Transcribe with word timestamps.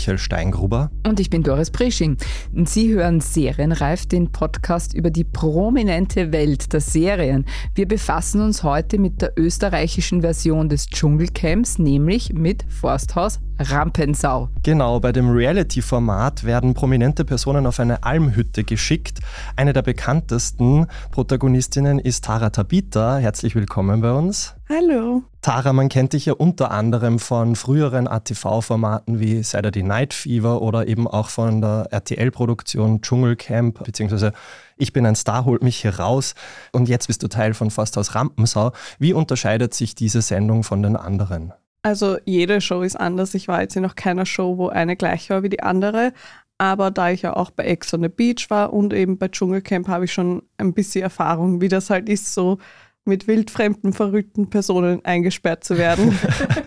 Michael 0.00 0.16
Steingruber. 0.16 0.90
Und 1.06 1.20
ich 1.20 1.28
bin 1.28 1.42
Doris 1.42 1.70
Prisching. 1.70 2.16
Sie 2.64 2.94
hören 2.94 3.20
Serienreif, 3.20 4.06
den 4.06 4.32
Podcast 4.32 4.94
über 4.94 5.10
die 5.10 5.24
prominente 5.24 6.32
Welt 6.32 6.72
der 6.72 6.80
Serien. 6.80 7.44
Wir 7.74 7.86
befassen 7.86 8.40
uns 8.40 8.62
heute 8.62 8.98
mit 8.98 9.20
der 9.20 9.34
österreichischen 9.36 10.22
Version 10.22 10.70
des 10.70 10.86
Dschungelcamps, 10.86 11.78
nämlich 11.78 12.32
mit 12.32 12.64
Forsthaus 12.70 13.40
Rampensau. 13.58 14.48
Genau, 14.62 15.00
bei 15.00 15.12
dem 15.12 15.28
Reality-Format 15.28 16.44
werden 16.44 16.72
prominente 16.72 17.26
Personen 17.26 17.66
auf 17.66 17.78
eine 17.78 18.02
Almhütte 18.02 18.64
geschickt. 18.64 19.18
Eine 19.54 19.74
der 19.74 19.82
bekanntesten 19.82 20.86
Protagonistinnen 21.10 21.98
ist 21.98 22.24
Tara 22.24 22.48
Tabita. 22.48 23.18
Herzlich 23.18 23.54
willkommen 23.54 24.00
bei 24.00 24.12
uns. 24.12 24.54
Hallo. 24.72 25.24
Tara, 25.42 25.72
man 25.72 25.88
kennt 25.88 26.12
dich 26.12 26.26
ja 26.26 26.32
unter 26.34 26.70
anderem 26.70 27.18
von 27.18 27.56
früheren 27.56 28.06
ATV-Formaten 28.06 29.18
wie 29.18 29.42
Saturday 29.42 29.82
Night 29.82 30.14
Fever 30.14 30.62
oder 30.62 30.86
eben 30.86 31.08
auch 31.08 31.28
von 31.28 31.60
der 31.60 31.88
RTL-Produktion 31.90 33.02
Dschungelcamp, 33.02 33.82
beziehungsweise 33.82 34.32
Ich 34.76 34.92
bin 34.92 35.06
ein 35.06 35.16
Star, 35.16 35.44
holt 35.44 35.64
mich 35.64 35.78
hier 35.78 35.98
raus. 35.98 36.36
Und 36.70 36.88
jetzt 36.88 37.08
bist 37.08 37.20
du 37.24 37.26
Teil 37.26 37.52
von 37.52 37.72
Forsthaus 37.72 38.14
Rampensau. 38.14 38.70
Wie 39.00 39.12
unterscheidet 39.12 39.74
sich 39.74 39.96
diese 39.96 40.22
Sendung 40.22 40.62
von 40.62 40.84
den 40.84 40.94
anderen? 40.94 41.52
Also 41.82 42.18
jede 42.24 42.60
Show 42.60 42.82
ist 42.82 42.94
anders. 42.94 43.34
Ich 43.34 43.48
war 43.48 43.62
jetzt 43.62 43.74
in 43.74 43.82
noch 43.82 43.96
keiner 43.96 44.24
Show, 44.24 44.56
wo 44.56 44.68
eine 44.68 44.94
gleich 44.94 45.30
war 45.30 45.42
wie 45.42 45.48
die 45.48 45.64
andere. 45.64 46.12
Aber 46.58 46.92
da 46.92 47.10
ich 47.10 47.22
ja 47.22 47.34
auch 47.34 47.50
bei 47.50 47.64
Ex 47.64 47.92
on 47.92 48.02
the 48.02 48.08
Beach 48.08 48.50
war 48.50 48.72
und 48.72 48.92
eben 48.92 49.18
bei 49.18 49.26
Dschungelcamp, 49.26 49.88
habe 49.88 50.04
ich 50.04 50.12
schon 50.12 50.42
ein 50.58 50.74
bisschen 50.74 51.02
Erfahrung, 51.02 51.60
wie 51.60 51.68
das 51.68 51.90
halt 51.90 52.08
ist, 52.08 52.34
so 52.34 52.58
mit 53.04 53.26
wildfremden, 53.26 53.92
verrückten 53.92 54.50
Personen 54.50 55.04
eingesperrt 55.04 55.64
zu 55.64 55.78
werden. 55.78 56.18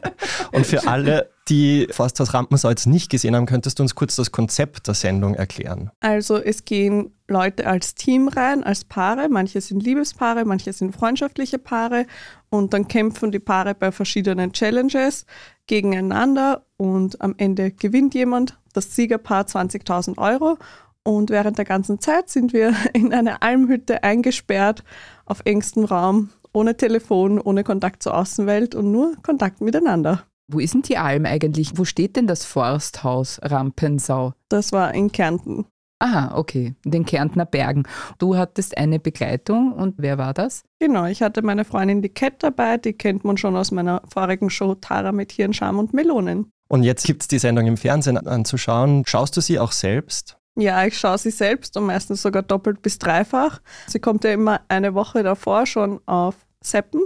und 0.51 0.65
für 0.65 0.87
alle, 0.87 1.29
die 1.49 1.87
Forsthaus 1.91 2.33
Rampensau 2.33 2.69
jetzt 2.69 2.87
nicht 2.87 3.09
gesehen 3.09 3.35
haben, 3.35 3.45
könntest 3.45 3.79
du 3.79 3.83
uns 3.83 3.95
kurz 3.95 4.15
das 4.15 4.31
Konzept 4.31 4.87
der 4.87 4.93
Sendung 4.93 5.35
erklären? 5.35 5.91
Also 5.99 6.37
es 6.37 6.65
gehen 6.65 7.11
Leute 7.27 7.67
als 7.67 7.95
Team 7.95 8.27
rein, 8.27 8.63
als 8.63 8.85
Paare. 8.85 9.29
Manche 9.29 9.61
sind 9.61 9.83
Liebespaare, 9.83 10.45
manche 10.45 10.73
sind 10.73 10.95
freundschaftliche 10.95 11.59
Paare. 11.59 12.05
Und 12.49 12.73
dann 12.73 12.87
kämpfen 12.87 13.31
die 13.31 13.39
Paare 13.39 13.75
bei 13.75 13.91
verschiedenen 13.91 14.53
Challenges 14.53 15.25
gegeneinander 15.67 16.65
und 16.77 17.21
am 17.21 17.35
Ende 17.37 17.71
gewinnt 17.71 18.13
jemand 18.13 18.59
das 18.73 18.95
Siegerpaar 18.95 19.45
20.000 19.45 20.17
Euro. 20.17 20.57
Und 21.05 21.29
während 21.29 21.57
der 21.57 21.65
ganzen 21.65 21.99
Zeit 21.99 22.29
sind 22.29 22.53
wir 22.53 22.73
in 22.93 23.13
einer 23.13 23.43
Almhütte 23.43 24.03
eingesperrt, 24.03 24.83
auf 25.25 25.41
engstem 25.45 25.85
Raum, 25.85 26.29
ohne 26.53 26.77
Telefon, 26.77 27.39
ohne 27.39 27.63
Kontakt 27.63 28.03
zur 28.03 28.15
Außenwelt 28.15 28.75
und 28.75 28.91
nur 28.91 29.15
Kontakt 29.21 29.61
miteinander. 29.61 30.23
Wo 30.47 30.59
ist 30.59 30.73
denn 30.73 30.81
die 30.81 30.97
Alm 30.97 31.25
eigentlich? 31.25 31.77
Wo 31.77 31.85
steht 31.85 32.15
denn 32.15 32.27
das 32.27 32.45
Forsthaus 32.45 33.39
Rampensau? 33.41 34.33
Das 34.49 34.71
war 34.71 34.93
in 34.93 35.11
Kärnten. 35.11 35.65
Aha, 35.99 36.37
okay, 36.37 36.75
in 36.83 36.91
den 36.91 37.05
Kärntner 37.05 37.45
Bergen. 37.45 37.83
Du 38.17 38.35
hattest 38.35 38.77
eine 38.77 38.99
Begleitung 38.99 39.71
und 39.71 39.95
wer 39.97 40.17
war 40.17 40.33
das? 40.33 40.63
Genau, 40.79 41.05
ich 41.05 41.21
hatte 41.21 41.41
meine 41.41 41.63
Freundin 41.63 42.01
die 42.01 42.09
Cat 42.09 42.43
dabei, 42.43 42.77
die 42.77 42.91
kennt 42.91 43.23
man 43.23 43.37
schon 43.37 43.55
aus 43.55 43.71
meiner 43.71 44.01
vorigen 44.13 44.49
Show 44.49 44.75
Tara 44.75 45.13
mit 45.13 45.31
Hirn, 45.31 45.53
Scham 45.53 45.79
und 45.79 45.93
Melonen. 45.93 46.51
Und 46.67 46.83
jetzt 46.83 47.05
gibt 47.05 47.21
es 47.21 47.29
die 47.29 47.39
Sendung 47.39 47.67
im 47.67 47.77
Fernsehen 47.77 48.17
anzuschauen. 48.17 49.03
Schaust 49.07 49.37
du 49.37 49.41
sie 49.41 49.59
auch 49.59 49.71
selbst? 49.71 50.37
Ja, 50.55 50.85
ich 50.85 50.97
schaue 50.97 51.17
sie 51.17 51.31
selbst 51.31 51.75
und 51.77 51.85
meistens 51.85 52.21
sogar 52.21 52.43
doppelt 52.43 52.81
bis 52.81 52.99
dreifach. 52.99 53.59
Sie 53.87 53.99
kommt 53.99 54.23
ja 54.23 54.31
immer 54.31 54.61
eine 54.67 54.93
Woche 54.93 55.23
davor 55.23 55.65
schon 55.65 55.99
auf 56.05 56.35
Seppen 56.63 57.01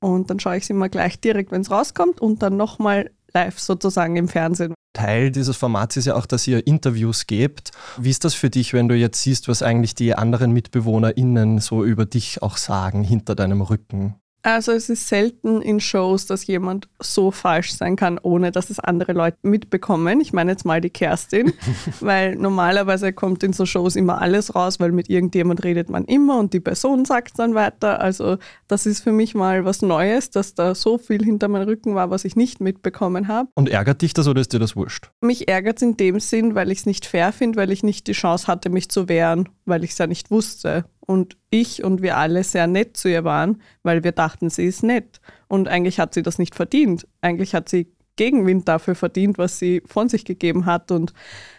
und 0.00 0.30
dann 0.30 0.40
schaue 0.40 0.56
ich 0.56 0.66
sie 0.66 0.72
immer 0.72 0.88
gleich 0.88 1.20
direkt, 1.20 1.52
wenn 1.52 1.60
es 1.60 1.70
rauskommt 1.70 2.20
und 2.20 2.42
dann 2.42 2.56
nochmal 2.56 3.10
live 3.34 3.58
sozusagen 3.58 4.16
im 4.16 4.28
Fernsehen. 4.28 4.74
Teil 4.94 5.30
dieses 5.30 5.58
Formats 5.58 5.98
ist 5.98 6.06
ja 6.06 6.14
auch, 6.14 6.24
dass 6.24 6.46
ihr 6.46 6.66
Interviews 6.66 7.26
gebt. 7.26 7.70
Wie 7.98 8.08
ist 8.08 8.24
das 8.24 8.32
für 8.32 8.48
dich, 8.48 8.72
wenn 8.72 8.88
du 8.88 8.94
jetzt 8.94 9.20
siehst, 9.20 9.46
was 9.46 9.62
eigentlich 9.62 9.94
die 9.94 10.14
anderen 10.14 10.52
MitbewohnerInnen 10.52 11.58
so 11.58 11.84
über 11.84 12.06
dich 12.06 12.40
auch 12.40 12.56
sagen, 12.56 13.04
hinter 13.04 13.34
deinem 13.34 13.60
Rücken? 13.60 14.14
Also 14.46 14.70
es 14.70 14.88
ist 14.88 15.08
selten 15.08 15.60
in 15.60 15.80
Shows, 15.80 16.26
dass 16.26 16.46
jemand 16.46 16.88
so 17.00 17.32
falsch 17.32 17.74
sein 17.74 17.96
kann, 17.96 18.16
ohne 18.22 18.52
dass 18.52 18.70
es 18.70 18.78
andere 18.78 19.12
Leute 19.12 19.36
mitbekommen. 19.42 20.20
Ich 20.20 20.32
meine 20.32 20.52
jetzt 20.52 20.64
mal 20.64 20.80
die 20.80 20.88
Kerstin, 20.88 21.52
weil 22.00 22.36
normalerweise 22.36 23.12
kommt 23.12 23.42
in 23.42 23.52
so 23.52 23.66
Shows 23.66 23.96
immer 23.96 24.22
alles 24.22 24.54
raus, 24.54 24.78
weil 24.78 24.92
mit 24.92 25.10
irgendjemand 25.10 25.64
redet 25.64 25.90
man 25.90 26.04
immer 26.04 26.38
und 26.38 26.52
die 26.52 26.60
Person 26.60 27.04
sagt 27.04 27.32
es 27.32 27.34
dann 27.34 27.56
weiter. 27.56 27.98
Also 27.98 28.38
das 28.68 28.86
ist 28.86 29.00
für 29.00 29.10
mich 29.10 29.34
mal 29.34 29.64
was 29.64 29.82
Neues, 29.82 30.30
dass 30.30 30.54
da 30.54 30.76
so 30.76 30.96
viel 30.96 31.24
hinter 31.24 31.48
meinem 31.48 31.66
Rücken 31.66 31.96
war, 31.96 32.10
was 32.10 32.24
ich 32.24 32.36
nicht 32.36 32.60
mitbekommen 32.60 33.26
habe. 33.26 33.48
Und 33.56 33.68
ärgert 33.68 34.00
dich 34.00 34.14
das 34.14 34.28
oder 34.28 34.40
ist 34.42 34.52
dir 34.52 34.60
das 34.60 34.76
wurscht? 34.76 35.10
Mich 35.20 35.48
ärgert 35.48 35.78
es 35.78 35.82
in 35.82 35.96
dem 35.96 36.20
Sinn, 36.20 36.54
weil 36.54 36.70
ich 36.70 36.78
es 36.78 36.86
nicht 36.86 37.04
fair 37.04 37.32
finde, 37.32 37.58
weil 37.58 37.72
ich 37.72 37.82
nicht 37.82 38.06
die 38.06 38.12
Chance 38.12 38.46
hatte, 38.46 38.70
mich 38.70 38.90
zu 38.90 39.08
wehren, 39.08 39.48
weil 39.66 39.84
ich 39.84 39.90
es 39.90 39.98
ja 39.98 40.06
nicht 40.06 40.30
wusste 40.30 40.84
und 41.00 41.36
ich 41.50 41.84
und 41.84 42.02
wir 42.02 42.16
alle 42.16 42.42
sehr 42.44 42.66
nett 42.66 42.96
zu 42.96 43.08
ihr 43.08 43.24
waren, 43.24 43.60
weil 43.82 44.04
wir 44.04 44.12
dachten, 44.12 44.50
sie 44.50 44.64
ist 44.64 44.82
nett. 44.82 45.20
Und 45.48 45.68
eigentlich 45.68 46.00
hat 46.00 46.14
sie 46.14 46.22
das 46.22 46.38
nicht 46.38 46.54
verdient. 46.54 47.06
Eigentlich 47.20 47.54
hat 47.54 47.68
sie 47.68 47.92
Gegenwind 48.16 48.66
dafür 48.66 48.94
verdient, 48.94 49.36
was 49.36 49.58
sie 49.58 49.82
von 49.86 50.08
sich 50.08 50.24
gegeben 50.24 50.64
hat. 50.64 50.90
Und 50.90 51.12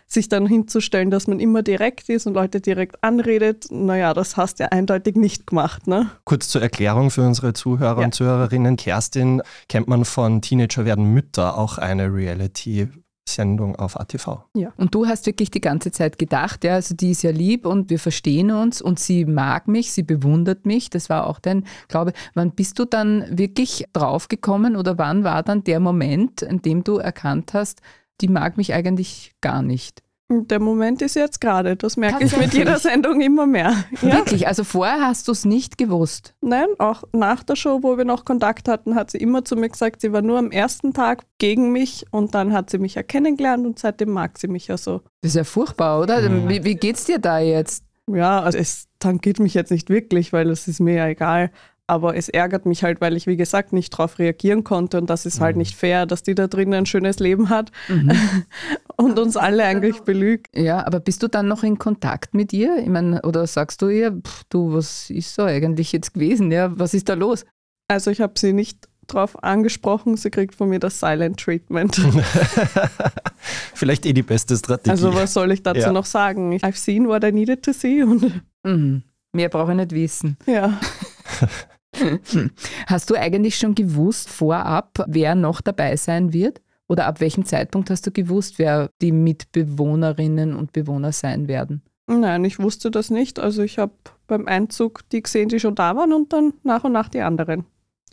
sich 0.07 0.29
dann 0.29 0.47
hinzustellen, 0.47 1.11
dass 1.11 1.27
man 1.27 1.39
immer 1.39 1.61
direkt 1.61 2.09
ist 2.09 2.25
und 2.27 2.33
Leute 2.33 2.61
direkt 2.61 3.03
anredet, 3.03 3.67
naja, 3.69 4.13
das 4.13 4.37
hast 4.37 4.59
du 4.59 4.63
ja 4.63 4.69
eindeutig 4.69 5.17
nicht 5.17 5.45
gemacht. 5.47 5.85
Ne? 5.85 6.09
Kurz 6.23 6.47
zur 6.47 6.61
Erklärung 6.61 7.11
für 7.11 7.23
unsere 7.23 7.53
Zuhörer 7.53 7.99
ja. 7.99 8.05
und 8.05 8.15
Zuhörerinnen. 8.15 8.77
Kerstin 8.77 9.41
kennt 9.67 9.87
man 9.89 10.05
von 10.05 10.41
Teenager 10.41 10.85
werden 10.85 11.13
Mütter, 11.13 11.57
auch 11.57 11.77
eine 11.77 12.13
Reality 12.13 12.87
Sendung 13.29 13.75
auf 13.75 13.99
ATV. 13.99 14.39
Ja. 14.55 14.73
Und 14.77 14.95
du 14.95 15.05
hast 15.05 15.25
wirklich 15.25 15.51
die 15.51 15.61
ganze 15.61 15.91
Zeit 15.91 16.17
gedacht, 16.17 16.63
ja, 16.63 16.75
also 16.75 16.95
die 16.95 17.11
ist 17.11 17.23
ja 17.23 17.31
lieb 17.31 17.65
und 17.65 17.89
wir 17.89 17.99
verstehen 17.99 18.51
uns 18.51 18.81
und 18.81 18.99
sie 18.99 19.25
mag 19.25 19.67
mich, 19.67 19.91
sie 19.91 20.03
bewundert 20.03 20.65
mich. 20.65 20.89
Das 20.89 21.09
war 21.09 21.27
auch 21.27 21.39
dein 21.39 21.65
Glaube. 21.87 22.13
Wann 22.33 22.51
bist 22.51 22.79
du 22.79 22.85
dann 22.85 23.25
wirklich 23.29 23.85
draufgekommen 23.93 24.75
oder 24.75 24.97
wann 24.97 25.23
war 25.23 25.43
dann 25.43 25.63
der 25.63 25.79
Moment, 25.79 26.41
in 26.41 26.61
dem 26.61 26.83
du 26.83 26.97
erkannt 26.97 27.53
hast, 27.53 27.81
die 28.21 28.27
mag 28.27 28.57
mich 28.57 28.73
eigentlich 28.73 29.33
gar 29.41 29.61
nicht? 29.61 30.01
Der 30.29 30.59
Moment 30.59 31.01
ist 31.01 31.15
jetzt 31.15 31.39
gerade. 31.39 31.77
Das 31.77 31.95
merke 31.95 32.25
ich 32.25 32.35
mit 32.35 32.53
jeder 32.53 32.77
Sendung 32.79 33.21
immer 33.21 33.47
mehr. 33.47 33.85
Ja? 34.01 34.17
Wirklich? 34.17 34.45
Also 34.45 34.65
vorher 34.65 34.99
hast 35.07 35.29
du 35.29 35.31
es 35.31 35.45
nicht 35.45 35.77
gewusst? 35.77 36.35
Nein, 36.41 36.67
auch 36.79 37.03
nach 37.13 37.43
der 37.43 37.55
Show, 37.55 37.79
wo 37.81 37.97
wir 37.97 38.03
noch 38.03 38.25
Kontakt 38.25 38.67
hatten, 38.67 38.95
hat 38.95 39.09
sie 39.09 39.19
immer 39.19 39.45
zu 39.45 39.55
mir 39.55 39.69
gesagt, 39.69 40.01
sie 40.01 40.11
war 40.11 40.21
nur 40.21 40.37
am 40.37 40.51
ersten 40.51 40.93
Tag 40.93 41.23
gegen 41.37 41.71
mich 41.71 42.05
und 42.11 42.35
dann 42.35 42.51
hat 42.51 42.69
sie 42.69 42.77
mich 42.77 42.95
ja 42.95 43.03
kennengelernt 43.03 43.65
und 43.65 43.79
seitdem 43.79 44.11
mag 44.11 44.37
sie 44.37 44.49
mich 44.49 44.67
ja 44.67 44.77
so. 44.77 45.01
Das 45.21 45.29
ist 45.31 45.35
ja 45.35 45.43
furchtbar, 45.45 46.01
oder? 46.01 46.29
Mhm. 46.29 46.49
Wie, 46.49 46.63
wie 46.65 46.75
geht's 46.75 47.05
dir 47.05 47.19
da 47.19 47.39
jetzt? 47.39 47.85
Ja, 48.09 48.41
also 48.41 48.57
es 48.57 48.87
tangiert 48.99 49.39
mich 49.39 49.53
jetzt 49.53 49.71
nicht 49.71 49.89
wirklich, 49.89 50.33
weil 50.33 50.49
es 50.49 50.67
ist 50.67 50.81
mir 50.81 50.95
ja 50.95 51.07
egal. 51.07 51.51
Aber 51.87 52.17
es 52.17 52.27
ärgert 52.27 52.65
mich 52.65 52.83
halt, 52.83 52.99
weil 52.99 53.15
ich, 53.15 53.27
wie 53.27 53.37
gesagt, 53.37 53.71
nicht 53.71 53.93
darauf 53.93 54.19
reagieren 54.19 54.65
konnte 54.65 54.97
und 54.97 55.09
das 55.09 55.25
ist 55.25 55.35
halt 55.35 55.39
mhm. 55.39 55.45
halt 55.45 55.57
nicht 55.57 55.75
fair, 55.75 56.05
dass 56.05 56.21
die 56.21 56.35
da 56.35 56.47
drinnen 56.47 56.73
ein 56.73 56.85
schönes 56.85 57.19
Leben 57.19 57.49
hat 57.49 57.71
mhm. 57.87 58.11
und 58.97 59.17
uns 59.17 59.37
alle 59.37 59.63
eigentlich 59.63 60.01
belügt. 60.01 60.47
Ja, 60.55 60.85
aber 60.85 60.99
bist 60.99 61.23
du 61.23 61.29
dann 61.29 61.47
noch 61.47 61.63
in 61.63 61.77
Kontakt 61.77 62.33
mit 62.33 62.51
ihr? 62.51 62.77
Ich 62.79 62.89
meine, 62.89 63.21
oder 63.21 63.47
sagst 63.47 63.81
du 63.81 63.87
ihr, 63.87 64.11
pff, 64.11 64.43
du, 64.49 64.73
was 64.73 65.09
ist 65.09 65.33
so 65.33 65.43
eigentlich 65.43 65.93
jetzt 65.93 66.13
gewesen? 66.13 66.51
Ja, 66.51 66.77
was 66.77 66.93
ist 66.93 67.07
da 67.07 67.13
los? 67.13 67.45
Also 67.87 68.11
ich 68.11 68.19
habe 68.19 68.33
sie 68.37 68.51
nicht 68.51 68.89
drauf 69.07 69.41
angesprochen, 69.41 70.17
sie 70.17 70.29
kriegt 70.29 70.55
von 70.55 70.67
mir 70.67 70.79
das 70.79 70.99
Silent 70.99 71.39
Treatment. 71.39 71.95
Vielleicht 73.73 74.05
eh 74.05 74.11
die 74.11 74.23
beste 74.23 74.57
Strategie. 74.57 74.89
Also 74.89 75.13
was 75.13 75.33
soll 75.33 75.51
ich 75.53 75.63
dazu 75.63 75.79
ja. 75.79 75.91
noch 75.93 76.05
sagen? 76.05 76.53
I've 76.57 76.75
seen 76.75 77.07
what 77.07 77.23
I 77.23 77.31
needed 77.31 77.63
to 77.63 77.71
see. 77.71 78.03
Und 78.03 78.43
mhm. 78.63 79.03
Mehr 79.33 79.49
brauche 79.49 79.71
ich 79.71 79.77
nicht 79.77 79.91
wissen. 79.91 80.37
Ja. 80.45 80.79
Hast 82.87 83.09
du 83.09 83.15
eigentlich 83.15 83.55
schon 83.57 83.75
gewusst 83.75 84.29
vorab, 84.29 85.03
wer 85.07 85.35
noch 85.35 85.61
dabei 85.61 85.95
sein 85.95 86.33
wird? 86.33 86.61
Oder 86.87 87.05
ab 87.05 87.19
welchem 87.19 87.45
Zeitpunkt 87.45 87.89
hast 87.89 88.07
du 88.07 88.11
gewusst, 88.11 88.59
wer 88.59 88.89
die 89.01 89.11
Mitbewohnerinnen 89.11 90.55
und 90.55 90.71
Bewohner 90.71 91.11
sein 91.11 91.49
werden? 91.49 91.81
Nein, 92.07 92.45
ich 92.45 92.59
wusste 92.59 92.89
das 92.89 93.09
nicht. 93.09 93.39
Also 93.39 93.61
ich 93.61 93.77
habe 93.77 93.91
beim 94.27 94.47
Einzug 94.47 95.01
die 95.09 95.21
gesehen, 95.21 95.49
die 95.49 95.59
schon 95.59 95.75
da 95.75 95.97
waren 95.97 96.13
und 96.13 96.31
dann 96.31 96.53
nach 96.63 96.85
und 96.85 96.93
nach 96.93 97.09
die 97.09 97.19
anderen. 97.19 97.65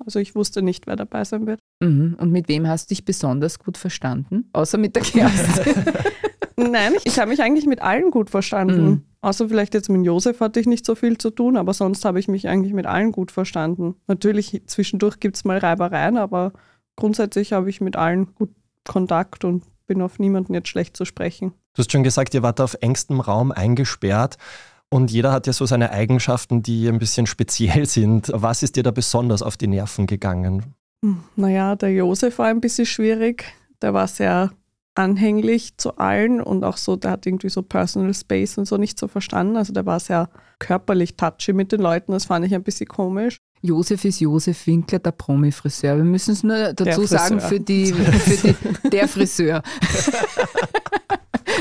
Also 0.04 0.18
ich 0.18 0.34
wusste 0.34 0.62
nicht, 0.62 0.88
wer 0.88 0.96
dabei 0.96 1.24
sein 1.24 1.46
wird. 1.46 1.60
Mhm. 1.80 2.16
Und 2.18 2.32
mit 2.32 2.48
wem 2.48 2.66
hast 2.66 2.90
du 2.90 2.94
dich 2.94 3.04
besonders 3.04 3.60
gut 3.60 3.78
verstanden? 3.78 4.48
Außer 4.52 4.76
mit 4.76 4.96
der 4.96 5.02
Kerstin. 5.02 5.84
Nein, 6.56 6.94
ich, 6.96 7.06
ich 7.06 7.18
habe 7.18 7.30
mich 7.30 7.40
eigentlich 7.40 7.66
mit 7.66 7.80
allen 7.80 8.10
gut 8.10 8.30
verstanden. 8.30 8.84
Mhm. 8.84 9.02
Außer 9.24 9.48
vielleicht 9.48 9.72
jetzt 9.72 9.88
mit 9.88 10.04
Josef 10.04 10.40
hatte 10.40 10.60
ich 10.60 10.66
nicht 10.66 10.84
so 10.84 10.94
viel 10.94 11.16
zu 11.16 11.30
tun, 11.30 11.56
aber 11.56 11.72
sonst 11.72 12.04
habe 12.04 12.20
ich 12.20 12.28
mich 12.28 12.46
eigentlich 12.46 12.74
mit 12.74 12.84
allen 12.84 13.10
gut 13.10 13.32
verstanden. 13.32 13.94
Natürlich, 14.06 14.60
zwischendurch 14.66 15.18
gibt 15.18 15.36
es 15.36 15.46
mal 15.46 15.56
Reibereien, 15.56 16.18
aber 16.18 16.52
grundsätzlich 16.94 17.54
habe 17.54 17.70
ich 17.70 17.80
mit 17.80 17.96
allen 17.96 18.34
gut 18.34 18.50
Kontakt 18.86 19.46
und 19.46 19.64
bin 19.86 20.02
auf 20.02 20.18
niemanden 20.18 20.52
jetzt 20.52 20.68
schlecht 20.68 20.94
zu 20.94 21.06
sprechen. 21.06 21.54
Du 21.72 21.78
hast 21.78 21.90
schon 21.90 22.04
gesagt, 22.04 22.34
ihr 22.34 22.42
wart 22.42 22.60
auf 22.60 22.76
engstem 22.82 23.18
Raum 23.20 23.50
eingesperrt. 23.50 24.36
Und 24.90 25.10
jeder 25.10 25.32
hat 25.32 25.46
ja 25.46 25.54
so 25.54 25.64
seine 25.64 25.90
Eigenschaften, 25.90 26.62
die 26.62 26.86
ein 26.86 26.98
bisschen 26.98 27.26
speziell 27.26 27.86
sind. 27.86 28.30
Was 28.34 28.62
ist 28.62 28.76
dir 28.76 28.82
da 28.82 28.90
besonders 28.90 29.40
auf 29.40 29.56
die 29.56 29.68
Nerven 29.68 30.06
gegangen? 30.06 30.74
Hm, 31.02 31.24
naja, 31.34 31.76
der 31.76 31.92
Josef 31.92 32.38
war 32.38 32.48
ein 32.48 32.60
bisschen 32.60 32.84
schwierig. 32.84 33.46
Der 33.80 33.94
war 33.94 34.06
sehr 34.06 34.52
anhänglich 34.94 35.76
zu 35.76 35.96
allen 35.98 36.40
und 36.40 36.64
auch 36.64 36.76
so, 36.76 36.96
der 36.96 37.12
hat 37.12 37.26
irgendwie 37.26 37.48
so 37.48 37.62
Personal 37.62 38.14
Space 38.14 38.58
und 38.58 38.66
so 38.66 38.76
nicht 38.76 38.98
so 38.98 39.08
verstanden. 39.08 39.56
Also 39.56 39.72
der 39.72 39.86
war 39.86 40.00
sehr 40.00 40.28
körperlich 40.58 41.16
touchy 41.16 41.52
mit 41.52 41.72
den 41.72 41.80
Leuten, 41.80 42.12
das 42.12 42.26
fand 42.26 42.46
ich 42.46 42.54
ein 42.54 42.62
bisschen 42.62 42.86
komisch. 42.86 43.38
Josef 43.62 44.04
ist 44.04 44.20
Josef 44.20 44.66
Winkler, 44.66 44.98
der 44.98 45.12
Promi-Friseur. 45.12 45.96
Wir 45.96 46.04
müssen 46.04 46.32
es 46.32 46.42
nur 46.42 46.74
dazu 46.74 47.06
sagen 47.06 47.40
für 47.40 47.58
die, 47.58 47.92
für 47.94 48.48
die 48.48 48.90
der 48.90 49.08
Friseur. 49.08 49.62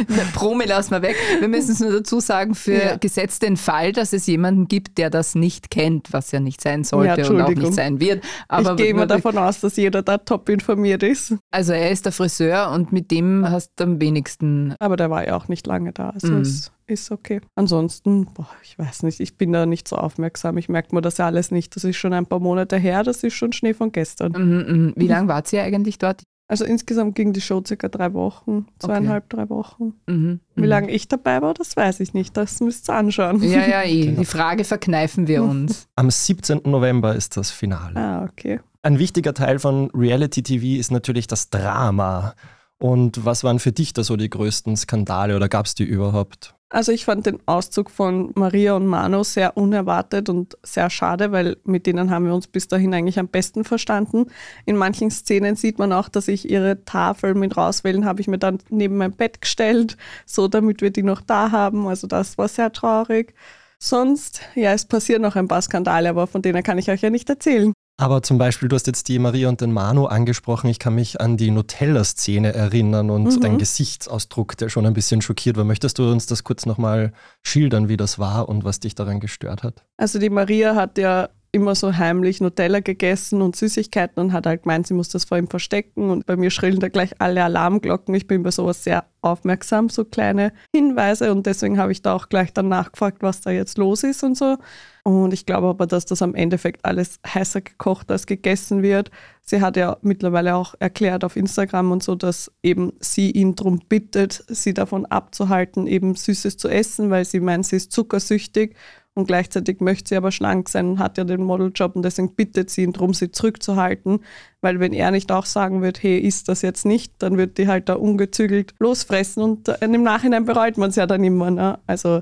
Promi 0.34 0.66
lassen 0.66 0.92
wir 0.92 1.02
weg. 1.02 1.16
Wir 1.40 1.48
müssen 1.48 1.72
es 1.72 1.80
nur 1.80 1.92
dazu 1.92 2.20
sagen, 2.20 2.56
für 2.56 2.74
ja. 2.74 2.96
gesetzt 2.98 3.42
den 3.42 3.58
Fall, 3.58 3.92
dass 3.92 4.14
es 4.14 4.28
jemanden 4.28 4.68
gibt, 4.68 4.98
der 4.98 5.10
das 5.10 5.36
nicht 5.36 5.70
kennt, 5.70 6.14
was 6.14 6.32
ja 6.32 6.40
nicht 6.40 6.62
sein 6.62 6.84
sollte 6.84 7.22
ja, 7.22 7.30
und 7.30 7.42
auch 7.42 7.50
nicht 7.50 7.74
sein 7.74 8.00
wird. 8.00 8.24
Aber 8.48 8.72
ich 8.72 8.78
gehe 8.78 8.94
mal 8.94 9.08
davon 9.08 9.38
aus, 9.38 9.60
dass 9.60 9.76
jeder 9.76 10.02
da 10.02 10.18
top 10.18 10.50
informiert 10.50 11.04
ist. 11.04 11.36
Also 11.52 11.74
er 11.74 11.92
ist 11.92 12.06
der 12.06 12.12
Friseur 12.12 12.72
und 12.72 12.92
mit 12.92 13.12
dem 13.12 13.50
hast 13.50 13.72
du 13.76 13.84
am 13.84 14.02
wenigsten. 14.02 14.76
Aber 14.80 14.98
der 14.98 15.10
war 15.10 15.26
ja 15.26 15.36
auch 15.36 15.48
nicht 15.48 15.68
lange 15.68 15.94
da. 15.94 16.10
Also 16.10 16.34
mm. 16.34 16.42
es 16.42 16.72
ist 16.88 17.12
okay. 17.12 17.42
Ansonsten, 17.56 18.26
boah, 18.34 18.50
ich 18.64 18.78
weiß 18.78 19.04
nicht, 19.04 19.20
ich 19.20 19.38
bin 19.38 19.52
da 19.54 19.66
nicht 19.66 19.88
so 19.88 19.96
aufmerksam. 19.96 20.58
Ich 20.58 20.70
merke 20.70 20.94
mir 20.96 21.02
das 21.02 21.18
ja 21.18 21.26
alles 21.26 21.52
nicht. 21.52 21.76
Das 21.76 21.84
ist 21.84 21.98
schon 21.98 22.14
ein 22.14 22.26
paar 22.26 22.40
Monate 22.40 22.78
her, 22.78 23.04
das 23.04 23.24
ist 23.24 23.34
schon 23.34 23.54
Schnee 23.54 23.74
von 23.74 23.92
gestern. 23.92 24.34
Mhm, 24.34 24.86
mh. 24.88 24.94
Wie 24.96 25.08
lange 25.08 25.28
wart 25.28 25.52
ihr 25.54 25.64
eigentlich 25.64 25.98
dort? 25.98 26.24
Also 26.48 26.66
insgesamt 26.66 27.16
ging 27.16 27.34
die 27.34 27.42
Show 27.42 27.64
circa 27.66 27.88
drei 27.88 28.14
Wochen, 28.14 28.68
zweieinhalb, 28.78 29.26
okay. 29.26 29.38
drei 29.38 29.50
Wochen. 29.50 29.94
Mhm, 30.08 30.40
Wie 30.56 30.62
mhm. 30.62 30.68
lange 30.68 30.92
ich 30.92 31.08
dabei 31.08 31.42
war, 31.42 31.54
das 31.54 31.76
weiß 31.76 32.00
ich 32.02 32.14
nicht. 32.14 32.36
Das 32.36 32.60
müsst 32.60 32.90
ihr 32.90 32.96
anschauen. 32.96 33.42
Ja, 33.42 33.66
ja, 33.66 33.84
eh. 33.84 34.12
Die 34.20 34.26
Frage 34.26 34.64
verkneifen 34.64 35.28
wir 35.28 35.44
uns. 35.44 35.88
Am 35.96 36.10
17. 36.10 36.62
November 36.66 37.16
ist 37.16 37.38
das 37.38 37.50
Finale. 37.50 38.00
Ah, 38.00 38.24
okay. 38.26 38.60
Ein 38.82 39.00
wichtiger 39.00 39.34
Teil 39.34 39.60
von 39.60 39.90
Reality 39.92 40.44
TV 40.44 40.80
ist 40.80 40.92
natürlich 40.92 41.28
das 41.28 41.50
Drama. 41.50 42.36
Und 42.78 43.24
was 43.24 43.46
waren 43.46 43.60
für 43.60 43.72
dich 43.72 43.94
da 43.94 44.04
so 44.04 44.18
die 44.18 44.30
größten 44.30 44.76
Skandale 44.76 45.38
oder 45.38 45.48
gab 45.48 45.66
es 45.66 45.76
die 45.76 45.86
überhaupt? 45.86 46.54
Also 46.74 46.92
ich 46.92 47.06
fand 47.06 47.28
den 47.28 47.38
Auszug 47.46 47.92
von 47.92 48.32
Maria 48.34 48.74
und 48.74 48.88
Mano 48.88 49.24
sehr 49.24 49.58
unerwartet 49.58 50.28
und 50.28 50.58
sehr 50.64 50.90
schade, 50.90 51.32
weil 51.32 51.58
mit 51.66 51.86
denen 51.86 52.10
haben 52.10 52.26
wir 52.26 52.34
uns 52.34 52.48
bis 52.48 52.68
dahin 52.68 52.96
eigentlich 52.96 53.20
am 53.20 53.28
besten 53.28 53.64
verstanden. 53.64 54.26
In 54.66 54.76
manchen 54.76 55.12
Szenen 55.12 55.56
sieht 55.56 55.78
man 55.78 55.94
auch, 55.94 56.10
dass 56.10 56.28
ich 56.28 56.50
ihre 56.50 56.84
Tafel 56.84 57.36
mit 57.36 57.58
rauswählen 57.58 58.06
habe 58.06 58.22
ich 58.22 58.28
mir 58.28 58.40
dann 58.40 58.58
neben 58.70 58.98
mein 58.98 59.12
Bett 59.12 59.40
gestellt, 59.40 59.98
so 60.26 60.48
damit 60.48 60.82
wir 60.82 60.90
die 60.90 61.04
noch 61.04 61.22
da 61.22 61.52
haben. 61.52 61.88
Also 61.88 62.08
das 62.08 62.40
war 62.40 62.48
sehr 62.48 62.72
traurig. 62.72 63.36
Sonst, 63.78 64.42
ja, 64.56 64.74
es 64.74 64.86
passieren 64.86 65.22
noch 65.22 65.36
ein 65.36 65.48
paar 65.48 65.62
Skandale, 65.62 66.10
aber 66.10 66.26
von 66.26 66.42
denen 66.42 66.64
kann 66.64 66.80
ich 66.80 66.90
euch 66.90 67.02
ja 67.02 67.12
nicht 67.12 67.30
erzählen. 67.30 67.74
Aber 67.98 68.24
zum 68.24 68.38
Beispiel, 68.40 68.70
du 68.70 68.76
hast 68.76 68.88
jetzt 68.88 69.08
die 69.08 69.20
Maria 69.20 69.50
und 69.50 69.62
den 69.62 69.72
Manu 69.72 70.06
angesprochen. 70.06 70.68
Ich 70.68 70.80
kann 70.80 70.96
mich 70.96 71.22
an 71.22 71.38
die 71.38 71.52
Nutella-Szene 71.52 72.54
erinnern 72.54 73.12
und 73.12 73.26
mhm. 73.26 73.40
dein 73.40 73.58
Gesichtsausdruck, 73.60 74.58
der 74.58 74.70
schon 74.70 74.86
ein 74.86 74.94
bisschen 74.94 75.22
schockiert 75.22 75.58
war. 75.58 75.64
Möchtest 75.64 76.00
du 76.00 76.12
uns 76.12 76.26
das 76.26 76.44
kurz 76.44 76.66
nochmal 76.66 77.14
schildern, 77.44 77.90
wie 77.90 77.98
das 77.98 78.18
war 78.18 78.50
und 78.50 78.64
was 78.64 78.80
dich 78.80 78.96
daran 78.96 79.20
gestört 79.20 79.62
hat? 79.62 79.86
Also 79.98 80.18
die 80.18 80.32
Maria 80.32 80.76
hat 80.76 80.98
ja 80.98 81.30
immer 81.54 81.76
so 81.76 81.96
heimlich 81.96 82.42
Nutella 82.42 82.80
gegessen 82.80 83.44
und 83.44 83.56
Süßigkeiten 83.56 84.20
und 84.20 84.34
hat 84.34 84.48
halt 84.48 84.64
gemeint, 84.64 84.88
sie 84.88 84.96
muss 84.96 85.10
das 85.10 85.26
vor 85.26 85.38
ihm 85.38 85.48
verstecken. 85.48 86.10
Und 86.10 86.26
bei 86.26 86.36
mir 86.36 86.50
schrillen 86.50 86.80
da 86.80 86.90
gleich 86.90 87.14
alle 87.20 87.44
Alarmglocken. 87.44 88.16
Ich 88.16 88.26
bin 88.26 88.42
bei 88.42 88.50
sowas 88.50 88.84
sehr 88.84 89.06
aufmerksam, 89.22 89.88
so 89.90 90.04
kleine 90.04 90.52
Hinweise. 90.76 91.32
Und 91.32 91.46
deswegen 91.46 91.78
habe 91.78 91.92
ich 91.92 92.02
da 92.02 92.16
auch 92.16 92.28
gleich 92.28 92.54
dann 92.54 92.70
nachgefragt, 92.70 93.22
was 93.22 93.42
da 93.42 93.52
jetzt 93.52 93.78
los 93.78 94.04
ist 94.04 94.24
und 94.24 94.36
so. 94.36 94.58
Und 95.04 95.32
ich 95.32 95.46
glaube 95.46 95.68
aber, 95.68 95.86
dass 95.86 96.06
das 96.06 96.24
am 96.24 96.34
Endeffekt 96.34 96.84
alles 96.86 97.20
heißer 97.28 97.62
gekocht 97.62 98.10
als 98.10 98.26
gegessen 98.26 98.82
wird. 98.82 99.12
Sie 99.42 99.62
hat 99.62 99.78
ja 99.78 99.98
mittlerweile 100.02 100.56
auch 100.56 100.74
erklärt 100.80 101.24
auf 101.24 101.36
Instagram 101.36 101.92
und 101.92 102.02
so, 102.02 102.16
dass 102.16 102.52
eben 102.64 102.94
sie 103.00 103.30
ihn 103.30 103.54
darum 103.56 103.80
bittet, 103.88 104.44
sie 104.48 104.74
davon 104.74 105.06
abzuhalten, 105.06 105.86
eben 105.86 106.16
Süßes 106.16 106.58
zu 106.58 106.68
essen, 106.68 107.12
weil 107.12 107.26
sie 107.26 107.42
meint, 107.42 107.68
sie 107.68 107.76
ist 107.76 107.92
zuckersüchtig 107.92 108.76
und 109.16 109.28
gleichzeitig 109.28 109.80
möchte 109.80 110.10
sie 110.10 110.16
aber 110.16 110.32
schlank 110.32 110.70
sein 110.70 110.90
und 110.90 111.00
hat 111.00 111.18
ja 111.18 111.24
den 111.24 111.44
Modeljob 111.44 111.96
und 111.96 112.04
deswegen 112.04 112.36
bittet 112.36 112.70
sie 112.70 112.84
ihn 112.84 112.94
darum, 112.94 113.14
sie 113.14 113.32
zurückzuhalten, 113.32 114.20
weil 114.62 114.80
wenn 114.80 114.94
er 114.94 115.12
nicht 115.12 115.32
auch 115.32 115.46
sagen 115.46 115.82
wird, 115.82 116.02
hey, 116.02 116.20
isst 116.20 116.50
das 116.50 116.62
jetzt 116.62 116.86
nicht, 116.86 117.14
dann 117.20 117.38
wird 117.38 117.58
die 117.58 117.68
halt 117.68 117.90
da 117.90 117.94
ungezügelt 117.94 118.74
losfressen 118.80 119.44
und 119.44 119.68
äh, 119.68 119.78
im 119.82 120.04
Nachhinein 120.04 120.46
bereut 120.46 120.78
man 120.78 120.90
es 120.90 120.96
ja 120.96 121.06
dann 121.06 121.24
immer. 121.24 121.52
Ne? 121.52 121.80
Also 121.86 122.22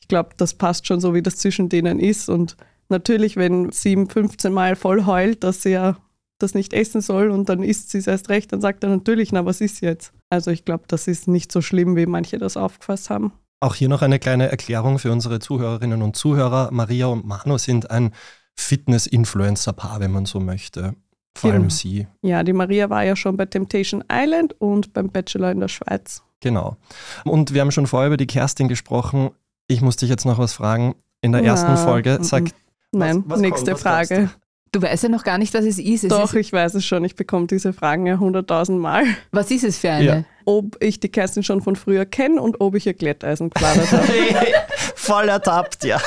ich 0.00 0.08
glaube, 0.08 0.30
das 0.36 0.54
passt 0.54 0.86
schon 0.86 1.00
so, 1.00 1.14
wie 1.14 1.22
das 1.22 1.36
zwischen 1.36 1.68
denen 1.68 2.00
ist 2.00 2.28
und 2.28 2.56
natürlich, 2.88 3.36
wenn 3.36 3.70
sie 3.70 3.92
ihm 3.92 4.08
15 4.08 4.52
Mal 4.52 4.76
voll 4.76 5.06
heult, 5.06 5.44
dass 5.44 5.62
sie 5.62 5.70
ja 5.70 5.96
das 6.38 6.54
nicht 6.54 6.72
essen 6.72 7.00
soll 7.00 7.30
und 7.30 7.48
dann 7.48 7.62
isst 7.62 7.90
sie 7.90 7.98
es 7.98 8.06
erst 8.06 8.28
recht, 8.28 8.52
dann 8.52 8.60
sagt 8.60 8.82
er 8.82 8.90
natürlich, 8.90 9.32
na, 9.32 9.46
was 9.46 9.60
ist 9.60 9.80
jetzt? 9.80 10.12
Also 10.30 10.50
ich 10.50 10.64
glaube, 10.64 10.84
das 10.88 11.06
ist 11.06 11.28
nicht 11.28 11.52
so 11.52 11.62
schlimm, 11.62 11.94
wie 11.96 12.06
manche 12.06 12.38
das 12.38 12.56
aufgefasst 12.56 13.08
haben. 13.08 13.32
Auch 13.64 13.76
hier 13.76 13.88
noch 13.88 14.02
eine 14.02 14.18
kleine 14.18 14.50
Erklärung 14.50 14.98
für 14.98 15.10
unsere 15.10 15.38
Zuhörerinnen 15.38 16.02
und 16.02 16.16
Zuhörer. 16.16 16.68
Maria 16.70 17.06
und 17.06 17.26
Manu 17.26 17.56
sind 17.56 17.90
ein 17.90 18.10
Fitness-Influencer-Paar, 18.56 20.00
wenn 20.00 20.10
man 20.10 20.26
so 20.26 20.38
möchte. 20.38 20.94
Vor 21.34 21.50
allem 21.50 21.62
genau. 21.62 21.74
sie. 21.74 22.06
Ja, 22.20 22.42
die 22.42 22.52
Maria 22.52 22.90
war 22.90 23.04
ja 23.04 23.16
schon 23.16 23.38
bei 23.38 23.46
Temptation 23.46 24.04
Island 24.12 24.54
und 24.60 24.92
beim 24.92 25.08
Bachelor 25.08 25.50
in 25.50 25.60
der 25.60 25.68
Schweiz. 25.68 26.22
Genau. 26.40 26.76
Und 27.24 27.54
wir 27.54 27.62
haben 27.62 27.70
schon 27.70 27.86
vorher 27.86 28.08
über 28.08 28.18
die 28.18 28.26
Kerstin 28.26 28.68
gesprochen. 28.68 29.30
Ich 29.66 29.80
muss 29.80 29.96
dich 29.96 30.10
jetzt 30.10 30.26
noch 30.26 30.36
was 30.36 30.52
fragen. 30.52 30.94
In 31.22 31.32
der 31.32 31.42
ersten 31.42 31.72
Na, 31.72 31.76
Folge, 31.76 32.18
sag. 32.20 32.50
Nein, 32.92 33.24
was, 33.24 33.36
was 33.36 33.40
nächste 33.40 33.70
kommt, 33.70 33.80
Frage. 33.80 34.30
Du 34.74 34.82
weißt 34.82 35.04
ja 35.04 35.08
noch 35.08 35.22
gar 35.22 35.38
nicht, 35.38 35.54
was 35.54 35.64
es 35.64 35.78
ist. 35.78 36.02
Es 36.02 36.08
Doch, 36.08 36.34
ist 36.34 36.46
ich 36.46 36.52
weiß 36.52 36.74
es 36.74 36.84
schon. 36.84 37.04
Ich 37.04 37.14
bekomme 37.14 37.46
diese 37.46 37.72
Fragen 37.72 38.06
ja 38.06 38.18
hunderttausend 38.18 38.80
Mal. 38.80 39.04
Was 39.30 39.52
ist 39.52 39.62
es 39.62 39.78
für 39.78 39.90
eine? 39.90 40.04
Ja. 40.04 40.24
Ob 40.46 40.76
ich 40.82 40.98
die 40.98 41.08
Kerstin 41.08 41.44
schon 41.44 41.62
von 41.62 41.76
früher 41.76 42.04
kenne 42.04 42.42
und 42.42 42.60
ob 42.60 42.74
ich 42.74 42.84
ihr 42.84 42.94
Glätteisen 42.94 43.50
gefladert 43.50 43.92
habe. 43.92 44.08
Voll 44.96 45.28
ertappt, 45.28 45.84
ja. 45.84 46.00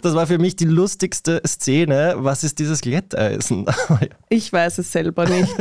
Das 0.00 0.14
war 0.14 0.26
für 0.26 0.38
mich 0.38 0.56
die 0.56 0.64
lustigste 0.64 1.42
Szene. 1.46 2.14
Was 2.16 2.42
ist 2.42 2.58
dieses 2.58 2.80
Glätteisen? 2.80 3.66
ich 4.30 4.50
weiß 4.50 4.78
es 4.78 4.90
selber 4.90 5.28
nicht. 5.28 5.54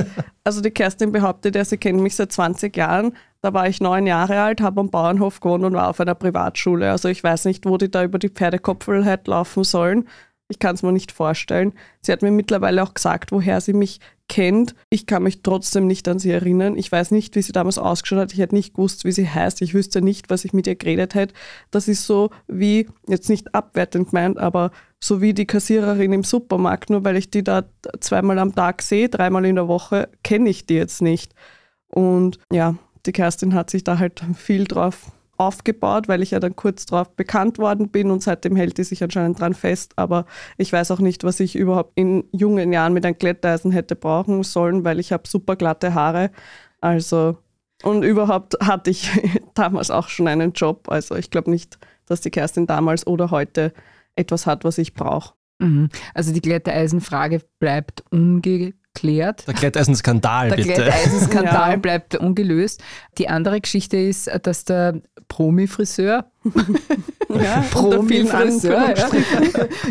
Also 0.46 0.62
die 0.62 0.72
Kerstin 0.72 1.12
behauptet 1.12 1.56
ja, 1.56 1.66
sie 1.66 1.78
kennt 1.78 2.00
mich 2.00 2.16
seit 2.16 2.32
20 2.32 2.76
Jahren. 2.78 3.12
Da 3.42 3.54
war 3.54 3.68
ich 3.68 3.82
neun 3.82 4.08
Jahre 4.08 4.42
alt, 4.42 4.62
habe 4.62 4.80
am 4.80 4.90
Bauernhof 4.90 5.42
gewohnt 5.42 5.66
und 5.66 5.74
war 5.74 5.90
auf 5.90 6.00
einer 6.00 6.16
Privatschule. 6.16 6.90
Also 6.90 7.10
ich 7.10 7.24
weiß 7.24 7.46
nicht, 7.46 7.66
wo 7.66 7.78
die 7.78 7.92
da 7.92 8.04
über 8.04 8.18
die 8.18 8.30
Pferdekopfel 8.30 9.04
halt 9.04 9.28
laufen 9.28 9.64
sollen. 9.64 10.08
Ich 10.48 10.60
kann 10.60 10.76
es 10.76 10.84
mir 10.84 10.92
nicht 10.92 11.12
vorstellen. 11.12 11.74
Sie 12.02 12.12
hat 12.12 12.22
mir 12.22 12.32
mittlerweile 12.32 12.84
auch 12.84 12.94
gesagt, 12.94 13.32
woher 13.32 13.62
sie 13.62 13.74
mich 13.74 14.00
kennt. 14.28 14.76
Ich 14.90 15.08
kann 15.08 15.24
mich 15.24 15.42
trotzdem 15.42 15.88
nicht 15.88 16.08
an 16.08 16.20
sie 16.20 16.30
erinnern. 16.32 16.78
Ich 16.78 16.92
weiß 16.92 17.12
nicht, 17.12 17.36
wie 17.36 17.42
sie 17.42 17.52
damals 17.52 17.78
ausgeschaut 17.80 18.20
hat. 18.20 18.34
Ich 18.34 18.40
hätte 18.40 18.54
nicht 18.54 18.76
gewusst, 18.76 19.06
wie 19.06 19.12
sie 19.12 19.28
heißt. 19.28 19.62
Ich 19.64 19.74
wüsste 19.74 20.02
nicht, 20.02 20.30
was 20.30 20.46
ich 20.46 20.54
mit 20.54 20.68
ihr 20.68 20.76
geredet 20.76 21.16
hätte. 21.16 21.34
Das 21.72 21.88
ist 21.88 22.06
so 22.06 22.30
wie, 22.48 22.88
jetzt 23.08 23.30
nicht 23.30 23.56
abwertend 23.56 24.10
gemeint, 24.10 24.38
aber 24.38 24.72
so 25.00 25.20
wie 25.22 25.34
die 25.34 25.48
Kassiererin 25.48 26.14
im 26.14 26.24
Supermarkt. 26.24 26.92
Nur 26.92 27.04
weil 27.04 27.18
ich 27.18 27.32
die 27.32 27.44
da 27.44 27.66
zweimal 28.00 28.38
am 28.38 28.54
Tag 28.54 28.84
sehe, 28.84 29.10
dreimal 29.10 29.46
in 29.46 29.56
der 29.56 29.68
Woche, 29.68 30.10
kenne 30.24 30.50
ich 30.50 30.68
die 30.68 30.76
jetzt 30.76 31.02
nicht. 31.02 31.34
Und 31.88 32.40
ja, 32.52 32.76
die 33.06 33.12
Kerstin 33.12 33.54
hat 33.56 33.70
sich 33.72 33.84
da 33.84 33.98
halt 33.98 34.24
viel 34.36 34.66
drauf 34.66 35.12
aufgebaut, 35.38 36.08
weil 36.08 36.22
ich 36.22 36.32
ja 36.32 36.40
dann 36.40 36.56
kurz 36.56 36.86
darauf 36.86 37.16
bekannt 37.16 37.58
worden 37.58 37.90
bin 37.90 38.12
und 38.12 38.24
seitdem 38.24 38.56
hält 38.56 38.78
die 38.78 38.84
sich 38.84 39.04
anscheinend 39.04 39.40
dran 39.40 39.54
fest. 39.54 39.94
Aber 39.98 40.26
ich 40.58 40.72
weiß 40.72 40.92
auch 40.92 41.00
nicht, 41.00 41.24
was 41.24 41.40
ich 41.40 41.56
überhaupt 41.56 41.92
in 41.96 42.26
jungen 42.32 42.72
Jahren 42.74 42.94
mit 42.94 43.06
einem 43.06 43.18
Glätteisen 43.18 43.72
hätte 43.72 43.96
brauchen 43.96 44.44
sollen, 44.44 44.84
weil 44.84 45.00
ich 45.00 45.12
habe 45.12 45.28
super 45.28 45.56
glatte 45.56 45.94
Haare. 45.94 46.32
Also 46.82 47.38
und 47.84 48.04
überhaupt 48.04 48.56
hatte 48.62 48.90
ich 48.90 49.10
damals 49.54 49.92
auch 49.92 50.08
schon 50.08 50.28
einen 50.28 50.54
Job. 50.54 50.90
Also 50.90 51.16
ich 51.16 51.30
glaube 51.30 51.52
nicht, 51.52 51.78
dass 52.06 52.22
die 52.22 52.32
Kerstin 52.32 52.68
damals 52.68 53.06
oder 53.06 53.32
heute 53.32 53.74
etwas 54.16 54.46
hat, 54.46 54.64
was 54.64 54.78
ich 54.78 54.94
brauche. 54.94 55.34
Mhm. 55.60 55.90
Also 56.14 56.34
die 56.34 56.42
Glätteisen-Frage 56.42 57.42
bleibt 57.60 58.04
unge 58.12 58.74
klärt. 58.96 59.48
Der 59.48 59.54
Glätteisenskandal, 59.54 60.50
bitte. 60.50 60.70
Der 60.70 60.76
Glätteisenskandal 60.76 61.72
ja. 61.72 61.78
bleibt 61.78 62.16
ungelöst. 62.16 62.84
Die 63.20 63.30
andere 63.30 63.62
Geschichte 63.62 63.98
ist, 63.98 64.30
dass 64.44 64.66
der 64.66 65.02
Promi-Friseur, 65.28 66.26
ja, 67.30 67.66
Promi-Friseur, 67.72 68.96
ja, 68.96 69.10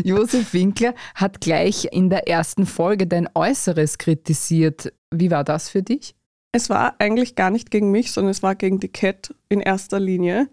Josef 0.03 0.53
Winkler, 0.53 0.95
hat 1.15 1.41
gleich 1.41 1.89
in 1.93 2.11
der 2.11 2.29
ersten 2.29 2.67
Folge 2.67 3.07
dein 3.07 3.29
Äußeres 3.35 3.99
kritisiert. 3.99 4.93
Wie 5.13 5.31
war 5.31 5.45
das 5.45 5.69
für 5.69 5.83
dich? 5.83 6.17
Es 6.53 6.71
war 6.71 6.95
eigentlich 6.99 7.35
gar 7.35 7.51
nicht 7.51 7.71
gegen 7.71 7.91
mich, 7.91 8.13
sondern 8.13 8.31
es 8.31 8.43
war 8.43 8.55
gegen 8.55 8.81
die 8.81 8.89
Cat 8.89 9.35
in 9.49 9.61
erster 9.61 10.01
Linie. 10.01 10.49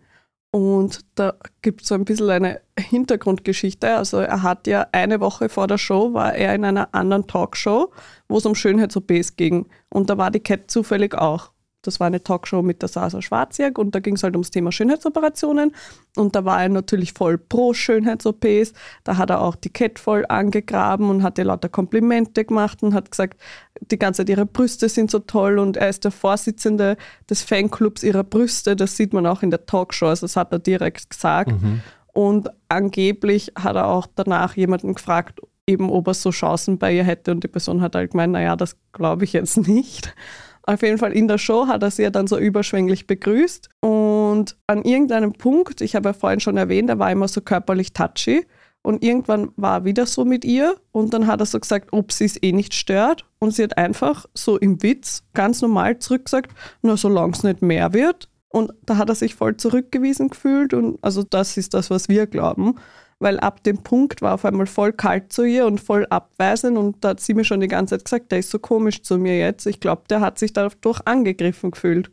Und 0.54 1.00
da 1.16 1.36
gibt 1.62 1.82
es 1.82 1.88
so 1.88 1.96
ein 1.96 2.04
bisschen 2.04 2.30
eine 2.30 2.62
Hintergrundgeschichte. 2.78 3.96
Also 3.96 4.18
er 4.18 4.44
hat 4.44 4.68
ja 4.68 4.86
eine 4.92 5.22
Woche 5.22 5.48
vor 5.48 5.68
der 5.68 5.78
Show, 5.78 6.14
war 6.14 6.36
er 6.36 6.54
in 6.54 6.66
einer 6.66 6.94
anderen 6.94 7.26
Talkshow, 7.26 7.94
wo 8.28 8.38
es 8.38 8.46
um 8.46 8.54
Schönheits-OPs 8.54 9.38
ging. 9.38 9.68
Und 9.90 10.10
da 10.10 10.18
war 10.18 10.30
die 10.30 10.42
Cat 10.42 10.70
zufällig 10.70 11.16
auch. 11.16 11.51
Das 11.82 12.00
war 12.00 12.08
eine 12.08 12.24
Talkshow 12.24 12.62
mit 12.62 12.82
der 12.82 12.90
Sasa 12.90 13.22
Schwarziak 13.22 13.78
und 13.78 13.96
da 13.96 14.00
ging 14.00 14.16
es 14.16 14.24
halt 14.24 14.36
ums 14.36 14.52
Thema 14.52 14.72
Schönheitsoperationen. 14.72 15.74
Und 16.16 16.36
da 16.36 16.46
war 16.46 16.62
er 16.62 16.70
natürlich 16.70 17.14
voll 17.14 17.38
pro 17.38 17.74
Schönheits-OPs. 17.74 18.74
Da 19.04 19.18
hat 19.18 19.30
er 19.30 19.42
auch 19.42 19.56
die 19.56 19.70
Cat 19.70 19.98
voll 19.98 20.26
angegraben 20.28 21.10
und 21.10 21.24
hat 21.24 21.38
ihr 21.38 21.46
lauter 21.46 21.70
Komplimente 21.70 22.46
gemacht 22.46 22.84
und 22.84 22.94
hat 22.94 23.10
gesagt, 23.10 23.40
die 23.80 23.98
ganze 23.98 24.20
Zeit 24.22 24.30
ihre 24.30 24.46
Brüste 24.46 24.90
sind 24.90 25.10
so 25.10 25.20
toll 25.20 25.58
und 25.58 25.78
er 25.78 25.90
ist 25.90 26.04
der 26.04 26.12
Vorsitzende 26.12 26.98
des 27.30 27.42
Fanclubs 27.42 28.04
ihrer 28.04 28.24
Brüste. 28.24 28.76
Das 28.76 28.96
sieht 28.96 29.14
man 29.14 29.26
auch 29.26 29.42
in 29.42 29.50
der 29.50 29.66
Talkshow, 29.66 30.08
also 30.08 30.26
das 30.26 30.36
hat 30.36 30.52
er 30.52 30.60
direkt 30.60 31.10
gesagt. 31.10 31.52
Mhm. 31.52 31.82
Und 32.14 32.50
angeblich 32.68 33.54
hat 33.58 33.76
er 33.76 33.88
auch 33.88 34.08
danach 34.16 34.56
jemanden 34.56 34.94
gefragt, 34.94 35.40
eben 35.66 35.90
ob 35.90 36.08
er 36.08 36.14
so 36.14 36.32
Chancen 36.32 36.78
bei 36.78 36.94
ihr 36.94 37.04
hätte 37.04 37.32
und 37.32 37.44
die 37.44 37.48
Person 37.48 37.82
hat 37.82 37.96
halt 37.96 38.12
gemeint, 38.12 38.34
naja, 38.34 38.56
das 38.56 38.76
glaube 38.92 39.24
ich 39.24 39.34
jetzt 39.34 39.58
nicht. 39.68 40.14
Auf 40.64 40.84
jeden 40.84 40.98
Fall 40.98 41.14
in 41.14 41.28
der 41.28 41.38
Show 41.38 41.68
hat 41.68 41.84
er 41.84 41.92
sie 41.92 42.04
ja 42.04 42.10
dann 42.10 42.28
so 42.28 42.38
überschwänglich 42.38 43.08
begrüßt. 43.08 43.70
Und 43.80 44.58
an 44.68 44.84
irgendeinem 44.84 45.34
Punkt, 45.34 45.82
ich 45.82 45.96
habe 45.96 46.10
ja 46.10 46.14
vorhin 46.14 46.40
schon 46.40 46.58
erwähnt, 46.58 46.90
er 46.90 47.00
war 47.00 47.12
immer 47.12 47.28
so 47.28 47.42
körperlich 47.42 47.94
touchy. 47.94 48.46
Und 48.84 49.04
irgendwann 49.04 49.52
war 49.58 49.80
er 49.80 49.86
wieder 49.86 50.06
so 50.08 50.26
mit 50.26 50.44
ihr 50.44 50.76
und 50.92 51.14
dann 51.14 51.28
hat 51.28 51.40
er 51.40 51.46
so 51.46 51.60
gesagt, 51.60 51.90
ob 51.92 52.12
sie 52.12 52.26
es 52.26 52.42
eh 52.42 52.52
nicht 52.52 52.74
stört. 52.74 53.26
Und 53.40 53.54
sie 53.54 53.64
hat 53.64 53.78
einfach 53.78 54.26
so 54.34 54.58
im 54.58 54.82
Witz 54.82 55.24
ganz 55.34 55.62
normal 55.62 56.00
zurückgesagt, 56.00 56.52
nur 56.82 56.98
solange 56.98 57.34
es 57.34 57.44
nicht 57.44 57.62
mehr 57.62 57.94
wird. 57.94 58.28
Und 58.50 58.74
da 58.86 58.98
hat 58.98 59.10
er 59.10 59.16
sich 59.16 59.36
voll 59.36 59.56
zurückgewiesen 59.58 60.30
gefühlt. 60.30 60.74
Und 60.74 60.98
also 61.04 61.22
das 61.24 61.58
ist 61.58 61.74
das, 61.74 61.90
was 61.90 62.10
wir 62.10 62.26
glauben 62.26 62.76
weil 63.22 63.40
ab 63.40 63.64
dem 63.64 63.78
Punkt 63.84 64.22
war 64.22 64.34
auf 64.34 64.46
einmal 64.46 64.66
voll 64.66 64.94
kalt 64.94 65.32
zu 65.32 65.44
ihr 65.44 65.66
und 65.66 65.80
voll 65.80 66.06
abweisend 66.10 66.78
und 66.78 67.04
da 67.04 67.10
hat 67.10 67.20
sie 67.20 67.34
mir 67.34 67.44
schon 67.44 67.62
die 67.62 67.68
ganze 67.68 67.98
Zeit 67.98 68.06
gesagt, 68.06 68.32
der 68.32 68.40
ist 68.40 68.50
so 68.50 68.60
komisch 68.60 69.04
zu 69.04 69.18
mir 69.18 69.38
jetzt. 69.38 69.66
Ich 69.68 69.80
glaube, 69.80 70.04
der 70.10 70.22
hat 70.22 70.40
sich 70.40 70.54
dadurch 70.54 71.00
angegriffen 71.06 71.72
gefühlt. 71.72 72.12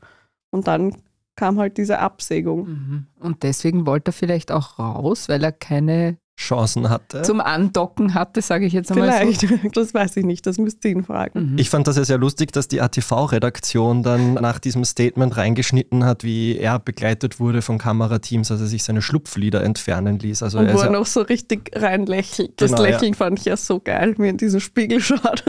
Und 0.51 0.67
dann 0.67 0.97
kam 1.37 1.59
halt 1.59 1.79
diese 1.79 1.99
Absägung. 1.99 2.69
Mhm. 2.69 3.07
Und 3.21 3.43
deswegen 3.43 3.87
wollte 3.87 4.11
er 4.11 4.13
vielleicht 4.13 4.53
auch 4.53 4.79
raus, 4.79 5.29
weil 5.29 5.43
er 5.43 5.53
keine 5.53 6.19
Chancen 6.39 6.89
hatte. 6.89 7.23
Zum 7.23 7.41
Andocken 7.41 8.15
hatte, 8.15 8.41
sage 8.43 8.65
ich 8.65 8.73
jetzt 8.73 8.93
einmal 8.93 9.11
Vielleicht, 9.11 9.41
so. 9.41 9.49
das 9.73 9.93
weiß 9.93 10.17
ich 10.19 10.25
nicht, 10.25 10.47
das 10.47 10.57
müsst 10.59 10.85
ihr 10.85 10.93
ihn 10.93 11.03
fragen. 11.03 11.53
Mhm. 11.53 11.59
Ich 11.59 11.69
fand 11.69 11.89
das 11.89 11.97
ja 11.97 12.05
sehr 12.05 12.17
lustig, 12.17 12.53
dass 12.53 12.69
die 12.69 12.81
ATV-Redaktion 12.81 14.05
dann 14.05 14.35
nach 14.35 14.61
diesem 14.61 14.85
Statement 14.85 15.37
reingeschnitten 15.37 16.05
hat, 16.05 16.23
wie 16.23 16.57
er 16.57 16.79
begleitet 16.79 17.41
wurde 17.41 17.61
von 17.61 17.79
Kamerateams, 17.79 18.53
als 18.53 18.61
er 18.61 18.69
sich 18.69 18.85
seine 18.85 19.03
Schlupflieder 19.03 19.65
entfernen 19.65 20.21
ließ. 20.21 20.45
Also 20.45 20.61
Und 20.61 20.73
wo 20.73 20.79
er, 20.79 20.85
er 20.85 20.91
noch 20.93 21.07
so 21.07 21.23
richtig 21.23 21.73
reinlächelt. 21.75 22.53
Das 22.61 22.71
genau, 22.71 22.85
Lächeln 22.85 23.15
ja. 23.15 23.19
fand 23.19 23.41
ich 23.41 23.45
ja 23.45 23.57
so 23.57 23.81
geil, 23.81 24.15
wie 24.19 24.27
er 24.27 24.31
in 24.31 24.37
diesen 24.37 24.61
Spiegel 24.61 25.01
schaut. 25.01 25.43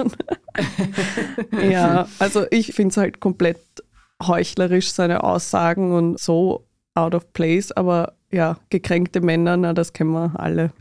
ja, 1.69 2.08
also 2.17 2.48
ich 2.50 2.74
finde 2.74 2.93
es 2.93 2.98
halt 2.98 3.19
komplett 3.19 3.60
heuchlerisch, 4.25 4.91
seine 4.91 5.24
Aussagen 5.24 5.91
und 5.91 6.19
so 6.19 6.65
out 6.96 7.13
of 7.13 7.31
place, 7.31 7.72
aber 7.72 8.13
ja, 8.31 8.57
gekränkte 8.69 9.21
Männer, 9.21 9.57
na, 9.57 9.74
das 9.74 9.93
kennen 9.93 10.12
wir 10.12 10.39
alle. 10.39 10.71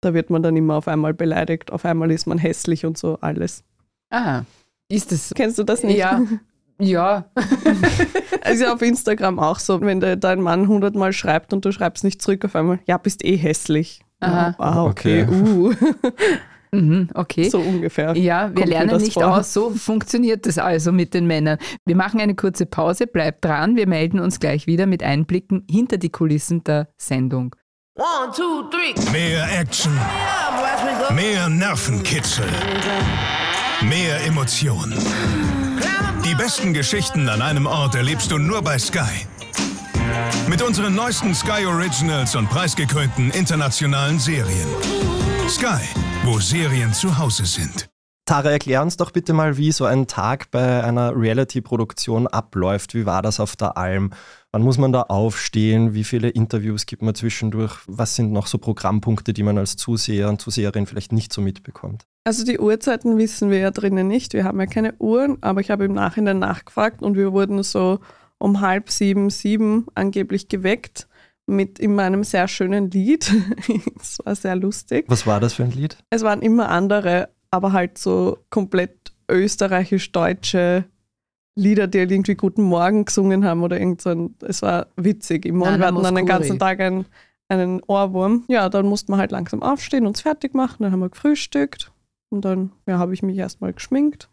Da 0.00 0.14
wird 0.14 0.30
man 0.30 0.42
dann 0.42 0.56
immer 0.56 0.76
auf 0.76 0.88
einmal 0.88 1.14
beleidigt, 1.14 1.72
auf 1.72 1.84
einmal 1.84 2.10
ist 2.10 2.26
man 2.26 2.38
hässlich 2.38 2.86
und 2.86 2.96
so 2.98 3.18
alles. 3.20 3.64
Ah, 4.10 4.42
ist 4.88 5.12
das. 5.12 5.32
Kennst 5.34 5.58
du 5.58 5.64
das 5.64 5.82
nicht? 5.82 5.98
Ja. 5.98 6.22
Ja. 6.80 7.24
also 8.42 8.66
auf 8.66 8.82
Instagram 8.82 9.38
auch 9.38 9.58
so, 9.58 9.80
wenn 9.80 10.00
der, 10.00 10.16
dein 10.16 10.40
Mann 10.40 10.68
hundertmal 10.68 11.12
schreibt 11.12 11.52
und 11.52 11.64
du 11.64 11.72
schreibst 11.72 12.04
nicht 12.04 12.22
zurück, 12.22 12.44
auf 12.44 12.54
einmal, 12.54 12.78
ja, 12.86 12.98
bist 12.98 13.24
eh 13.24 13.36
hässlich. 13.36 14.00
Aha. 14.20 14.54
Ah, 14.58 14.84
okay. 14.84 15.24
okay. 15.24 15.34
Uh. 15.34 15.74
Mhm, 16.72 17.08
okay. 17.14 17.48
So 17.48 17.58
ungefähr. 17.58 18.16
Ja, 18.16 18.50
wir 18.54 18.66
lernen 18.66 19.00
nicht 19.00 19.14
vor. 19.14 19.38
aus. 19.38 19.52
So 19.52 19.70
funktioniert 19.70 20.46
das 20.46 20.58
also 20.58 20.92
mit 20.92 21.14
den 21.14 21.26
Männern. 21.26 21.58
Wir 21.86 21.96
machen 21.96 22.20
eine 22.20 22.34
kurze 22.34 22.66
Pause, 22.66 23.06
bleibt 23.06 23.44
dran. 23.44 23.76
Wir 23.76 23.86
melden 23.86 24.20
uns 24.20 24.40
gleich 24.40 24.66
wieder 24.66 24.86
mit 24.86 25.02
Einblicken 25.02 25.64
hinter 25.70 25.96
die 25.96 26.10
Kulissen 26.10 26.64
der 26.64 26.88
Sendung. 26.96 27.54
One, 27.96 28.32
two, 28.34 28.62
three. 28.70 28.94
Mehr 29.10 29.46
Action. 29.58 29.92
Mehr 31.14 31.48
Nervenkitzel. 31.48 32.46
Mehr 33.82 34.24
Emotionen. 34.26 34.98
Die 36.24 36.34
besten 36.34 36.74
Geschichten 36.74 37.28
an 37.28 37.42
einem 37.42 37.66
Ort 37.66 37.94
erlebst 37.94 38.30
du 38.30 38.38
nur 38.38 38.62
bei 38.62 38.78
Sky. 38.78 39.26
Mit 40.48 40.62
unseren 40.62 40.94
neuesten 40.94 41.34
Sky 41.34 41.66
Originals 41.66 42.34
und 42.36 42.48
preisgekrönten 42.48 43.30
internationalen 43.30 44.18
Serien. 44.18 44.68
Sky, 45.48 45.80
wo 46.24 46.38
Serien 46.38 46.92
zu 46.92 47.16
Hause 47.16 47.46
sind. 47.46 47.88
Tara, 48.26 48.50
erklär 48.50 48.82
uns 48.82 48.98
doch 48.98 49.12
bitte 49.12 49.32
mal, 49.32 49.56
wie 49.56 49.72
so 49.72 49.86
ein 49.86 50.06
Tag 50.06 50.50
bei 50.50 50.84
einer 50.84 51.16
Reality-Produktion 51.16 52.26
abläuft. 52.26 52.92
Wie 52.92 53.06
war 53.06 53.22
das 53.22 53.40
auf 53.40 53.56
der 53.56 53.78
Alm? 53.78 54.10
Wann 54.52 54.60
muss 54.60 54.76
man 54.76 54.92
da 54.92 55.04
aufstehen? 55.04 55.94
Wie 55.94 56.04
viele 56.04 56.28
Interviews 56.28 56.84
gibt 56.84 57.00
man 57.00 57.14
zwischendurch? 57.14 57.78
Was 57.86 58.14
sind 58.14 58.30
noch 58.30 58.46
so 58.46 58.58
Programmpunkte, 58.58 59.32
die 59.32 59.42
man 59.42 59.56
als 59.56 59.76
Zuseher 59.76 60.28
und 60.28 60.42
Zuseherin 60.42 60.84
vielleicht 60.84 61.12
nicht 61.12 61.32
so 61.32 61.40
mitbekommt? 61.40 62.04
Also 62.24 62.44
die 62.44 62.58
Uhrzeiten 62.58 63.16
wissen 63.16 63.50
wir 63.50 63.58
ja 63.58 63.70
drinnen 63.70 64.06
nicht. 64.06 64.34
Wir 64.34 64.44
haben 64.44 64.60
ja 64.60 64.66
keine 64.66 64.96
Uhren, 64.98 65.38
aber 65.40 65.62
ich 65.62 65.70
habe 65.70 65.86
im 65.86 65.94
Nachhinein 65.94 66.40
nachgefragt 66.40 67.00
und 67.00 67.16
wir 67.16 67.32
wurden 67.32 67.62
so 67.62 68.00
um 68.36 68.60
halb 68.60 68.90
sieben, 68.90 69.30
sieben 69.30 69.86
angeblich 69.94 70.48
geweckt 70.48 71.08
mit 71.48 71.78
in 71.78 71.94
meinem 71.94 72.24
sehr 72.24 72.48
schönen 72.48 72.90
Lied. 72.90 73.32
Es 74.00 74.18
war 74.24 74.34
sehr 74.34 74.56
lustig. 74.56 75.06
Was 75.08 75.26
war 75.26 75.40
das 75.40 75.54
für 75.54 75.64
ein 75.64 75.72
Lied? 75.72 75.96
Es 76.10 76.22
waren 76.22 76.42
immer 76.42 76.68
andere, 76.68 77.30
aber 77.50 77.72
halt 77.72 77.98
so 77.98 78.38
komplett 78.50 79.12
österreichisch-deutsche 79.30 80.84
Lieder, 81.56 81.86
die 81.86 81.98
halt 81.98 82.12
irgendwie 82.12 82.36
Guten 82.36 82.62
Morgen 82.62 83.04
gesungen 83.04 83.44
haben 83.44 83.62
oder 83.62 83.78
irgend 83.78 84.00
so 84.00 84.10
ein, 84.10 84.34
es 84.40 84.62
war 84.62 84.86
witzig. 84.96 85.44
Im 85.44 85.56
Mond 85.56 85.80
hatten 85.80 86.02
dann 86.02 86.14
den 86.14 86.26
ganzen 86.26 86.58
Tag 86.58 86.80
einen, 86.80 87.06
einen 87.48 87.82
Ohrwurm. 87.86 88.44
Ja, 88.48 88.68
dann 88.68 88.86
musste 88.86 89.10
man 89.10 89.20
halt 89.20 89.32
langsam 89.32 89.62
aufstehen, 89.62 90.06
uns 90.06 90.20
fertig 90.20 90.54
machen, 90.54 90.82
dann 90.82 90.92
haben 90.92 91.00
wir 91.00 91.08
gefrühstückt 91.08 91.92
und 92.30 92.44
dann 92.44 92.72
ja, 92.86 92.98
habe 92.98 93.14
ich 93.14 93.22
mich 93.22 93.36
erstmal 93.36 93.72
geschminkt 93.72 94.28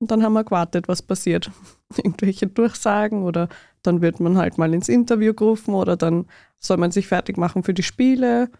und 0.00 0.10
dann 0.10 0.22
haben 0.22 0.32
wir 0.32 0.44
gewartet, 0.44 0.88
was 0.88 1.02
passiert. 1.02 1.50
Irgendwelche 1.96 2.46
Durchsagen 2.46 3.24
oder 3.24 3.48
dann 3.82 4.00
wird 4.00 4.20
man 4.20 4.38
halt 4.38 4.58
mal 4.58 4.72
ins 4.72 4.88
Interview 4.88 5.34
gerufen 5.34 5.74
oder 5.74 5.96
dann 5.96 6.26
soll 6.60 6.76
man 6.76 6.92
sich 6.92 7.08
fertig 7.08 7.36
machen 7.36 7.62
für 7.62 7.74
die 7.74 7.82
Spiele. 7.82 8.50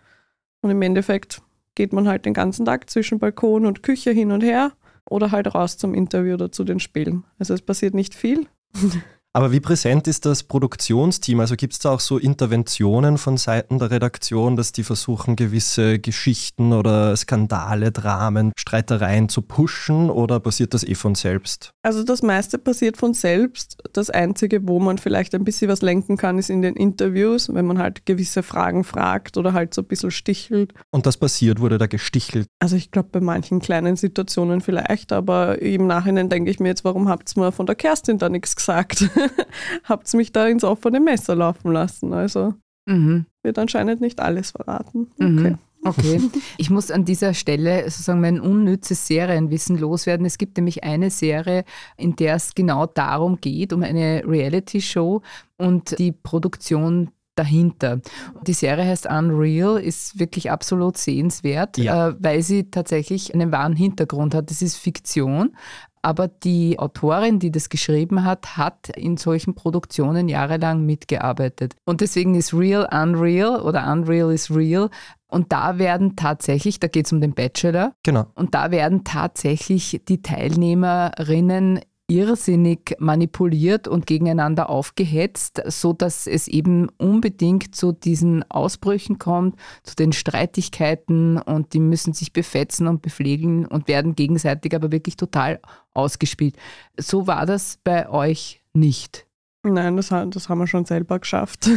Und 0.62 0.70
im 0.70 0.82
Endeffekt 0.82 1.42
geht 1.74 1.92
man 1.92 2.08
halt 2.08 2.26
den 2.26 2.34
ganzen 2.34 2.66
Tag 2.66 2.90
zwischen 2.90 3.18
Balkon 3.18 3.66
und 3.66 3.82
Küche 3.82 4.10
hin 4.10 4.32
und 4.32 4.42
her 4.42 4.72
oder 5.08 5.30
halt 5.30 5.54
raus 5.54 5.76
zum 5.78 5.94
Interview 5.94 6.34
oder 6.34 6.50
zu 6.50 6.64
den 6.64 6.80
Spielen. 6.80 7.24
Also 7.38 7.54
es 7.54 7.62
passiert 7.62 7.94
nicht 7.94 8.14
viel. 8.14 8.46
Aber 9.32 9.52
wie 9.52 9.60
präsent 9.60 10.08
ist 10.08 10.26
das 10.26 10.42
Produktionsteam? 10.42 11.38
Also 11.38 11.54
gibt 11.54 11.74
es 11.74 11.78
da 11.78 11.92
auch 11.92 12.00
so 12.00 12.18
Interventionen 12.18 13.16
von 13.16 13.36
Seiten 13.36 13.78
der 13.78 13.92
Redaktion, 13.92 14.56
dass 14.56 14.72
die 14.72 14.82
versuchen, 14.82 15.36
gewisse 15.36 16.00
Geschichten 16.00 16.72
oder 16.72 17.16
Skandale, 17.16 17.92
Dramen, 17.92 18.50
Streitereien 18.58 19.28
zu 19.28 19.42
pushen 19.42 20.10
oder 20.10 20.40
passiert 20.40 20.74
das 20.74 20.82
eh 20.82 20.96
von 20.96 21.14
selbst? 21.14 21.70
Also 21.82 22.02
das 22.02 22.22
meiste 22.22 22.58
passiert 22.58 22.96
von 22.96 23.14
selbst. 23.14 23.78
Das 23.92 24.10
Einzige, 24.10 24.66
wo 24.66 24.80
man 24.80 24.98
vielleicht 24.98 25.32
ein 25.36 25.44
bisschen 25.44 25.70
was 25.70 25.80
lenken 25.80 26.16
kann, 26.16 26.36
ist 26.36 26.50
in 26.50 26.62
den 26.62 26.74
Interviews, 26.74 27.54
wenn 27.54 27.66
man 27.66 27.78
halt 27.78 28.06
gewisse 28.06 28.42
Fragen 28.42 28.82
fragt 28.82 29.36
oder 29.36 29.52
halt 29.52 29.74
so 29.74 29.82
ein 29.82 29.86
bisschen 29.86 30.10
stichelt. 30.10 30.74
Und 30.90 31.06
das 31.06 31.16
passiert, 31.16 31.60
wurde 31.60 31.78
da 31.78 31.86
gestichelt? 31.86 32.48
Also 32.58 32.74
ich 32.74 32.90
glaube 32.90 33.10
bei 33.12 33.20
manchen 33.20 33.60
kleinen 33.60 33.94
Situationen 33.94 34.60
vielleicht, 34.60 35.12
aber 35.12 35.62
im 35.62 35.86
Nachhinein 35.86 36.28
denke 36.28 36.50
ich 36.50 36.58
mir 36.58 36.68
jetzt, 36.68 36.84
warum 36.84 37.08
habt 37.08 37.30
ihr 37.36 37.42
mir 37.42 37.52
von 37.52 37.66
der 37.66 37.76
Kerstin 37.76 38.18
da 38.18 38.28
nichts 38.28 38.56
gesagt? 38.56 39.08
habt 39.84 40.12
mich 40.14 40.32
da 40.32 40.46
ins 40.46 40.64
offene 40.64 41.00
Messer 41.00 41.34
laufen 41.34 41.72
lassen. 41.72 42.12
Also 42.12 42.54
mhm. 42.86 43.26
wird 43.42 43.58
anscheinend 43.58 44.00
nicht 44.00 44.20
alles 44.20 44.52
verraten. 44.52 45.08
Okay. 45.14 45.50
Mhm. 45.50 45.58
Okay. 45.84 46.20
Ich 46.58 46.68
muss 46.68 46.90
an 46.90 47.04
dieser 47.04 47.32
Stelle 47.32 47.84
sozusagen 47.84 48.20
mein 48.20 48.40
unnützes 48.40 49.06
Serienwissen 49.06 49.78
loswerden. 49.78 50.26
Es 50.26 50.36
gibt 50.36 50.58
nämlich 50.58 50.84
eine 50.84 51.10
Serie, 51.10 51.64
in 51.96 52.16
der 52.16 52.34
es 52.34 52.54
genau 52.54 52.86
darum 52.86 53.40
geht, 53.40 53.72
um 53.72 53.82
eine 53.82 54.22
Reality-Show 54.26 55.22
und 55.56 55.98
die 55.98 56.12
Produktion 56.12 57.10
dahinter. 57.34 58.00
Die 58.46 58.52
Serie 58.52 58.84
heißt 58.84 59.06
Unreal, 59.06 59.80
ist 59.80 60.18
wirklich 60.18 60.50
absolut 60.50 60.98
sehenswert, 60.98 61.78
ja. 61.78 62.08
äh, 62.08 62.14
weil 62.18 62.42
sie 62.42 62.70
tatsächlich 62.70 63.32
einen 63.32 63.50
wahren 63.50 63.76
Hintergrund 63.76 64.34
hat. 64.34 64.50
Das 64.50 64.60
ist 64.60 64.76
Fiktion, 64.76 65.56
aber 66.02 66.28
die 66.28 66.78
Autorin, 66.78 67.38
die 67.38 67.50
das 67.50 67.68
geschrieben 67.68 68.24
hat, 68.24 68.56
hat 68.56 68.88
in 68.96 69.16
solchen 69.16 69.54
Produktionen 69.54 70.28
jahrelang 70.28 70.84
mitgearbeitet. 70.86 71.74
Und 71.84 72.00
deswegen 72.00 72.34
ist 72.34 72.54
Real 72.54 72.88
Unreal 72.90 73.60
oder 73.60 73.90
Unreal 73.92 74.32
is 74.32 74.50
Real. 74.50 74.90
Und 75.28 75.52
da 75.52 75.78
werden 75.78 76.16
tatsächlich, 76.16 76.80
da 76.80 76.88
geht 76.88 77.06
es 77.06 77.12
um 77.12 77.20
den 77.20 77.34
Bachelor. 77.34 77.94
Genau. 78.02 78.26
Und 78.34 78.54
da 78.54 78.70
werden 78.70 79.04
tatsächlich 79.04 80.02
die 80.08 80.22
Teilnehmerinnen 80.22 81.80
irrsinnig 82.10 82.96
manipuliert 82.98 83.86
und 83.86 84.06
gegeneinander 84.06 84.68
aufgehetzt, 84.68 85.62
so 85.66 85.92
dass 85.92 86.26
es 86.26 86.48
eben 86.48 86.88
unbedingt 86.98 87.74
zu 87.74 87.92
diesen 87.92 88.42
Ausbrüchen 88.50 89.18
kommt, 89.18 89.54
zu 89.84 89.94
den 89.94 90.12
Streitigkeiten 90.12 91.38
und 91.38 91.72
die 91.72 91.78
müssen 91.78 92.12
sich 92.12 92.32
befetzen 92.32 92.88
und 92.88 93.00
bepflegeln 93.00 93.64
und 93.64 93.86
werden 93.86 94.16
gegenseitig 94.16 94.74
aber 94.74 94.90
wirklich 94.90 95.16
total 95.16 95.60
ausgespielt. 95.94 96.56
So 96.98 97.28
war 97.28 97.46
das 97.46 97.78
bei 97.84 98.08
euch 98.10 98.60
nicht. 98.74 99.26
Nein, 99.62 99.96
das, 99.96 100.08
das 100.08 100.48
haben 100.48 100.58
wir 100.58 100.66
schon 100.66 100.86
selber 100.86 101.18
geschafft. 101.18 101.68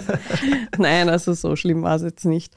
Nein, 0.78 1.08
also 1.08 1.34
so 1.34 1.56
schlimm 1.56 1.82
war 1.82 1.96
es 1.96 2.02
jetzt 2.02 2.24
nicht. 2.24 2.54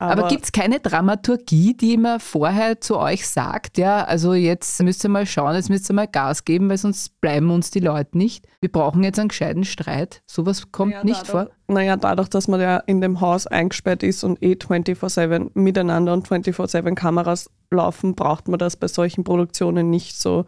Aber, 0.00 0.12
Aber 0.12 0.28
gibt 0.28 0.44
es 0.44 0.52
keine 0.52 0.78
Dramaturgie, 0.78 1.76
die 1.76 1.96
man 1.96 2.20
vorher 2.20 2.80
zu 2.80 2.98
euch 2.98 3.26
sagt, 3.26 3.78
ja, 3.78 4.04
also 4.04 4.32
jetzt 4.32 4.80
müsst 4.80 5.04
ihr 5.04 5.10
mal 5.10 5.26
schauen, 5.26 5.56
jetzt 5.56 5.70
müsst 5.70 5.90
ihr 5.90 5.94
mal 5.94 6.06
Gas 6.06 6.44
geben, 6.44 6.70
weil 6.70 6.78
sonst 6.78 7.20
bleiben 7.20 7.50
uns 7.50 7.72
die 7.72 7.80
Leute 7.80 8.16
nicht. 8.16 8.46
Wir 8.60 8.70
brauchen 8.70 9.02
jetzt 9.02 9.18
einen 9.18 9.28
gescheiten 9.28 9.64
Streit. 9.64 10.22
Sowas 10.24 10.70
kommt 10.70 10.92
naja, 10.92 11.04
nicht 11.04 11.28
dadurch, 11.28 11.48
vor. 11.48 11.50
Naja, 11.66 11.96
dadurch, 11.96 12.28
dass 12.28 12.46
man 12.46 12.60
ja 12.60 12.76
in 12.76 13.00
dem 13.00 13.20
Haus 13.20 13.48
eingesperrt 13.48 14.04
ist 14.04 14.22
und 14.22 14.40
eh 14.40 14.52
24-7 14.52 15.50
miteinander 15.54 16.12
und 16.12 16.28
24-7 16.28 16.94
Kameras 16.94 17.50
laufen, 17.72 18.14
braucht 18.14 18.46
man 18.46 18.60
das 18.60 18.76
bei 18.76 18.86
solchen 18.86 19.24
Produktionen 19.24 19.90
nicht 19.90 20.16
so. 20.16 20.44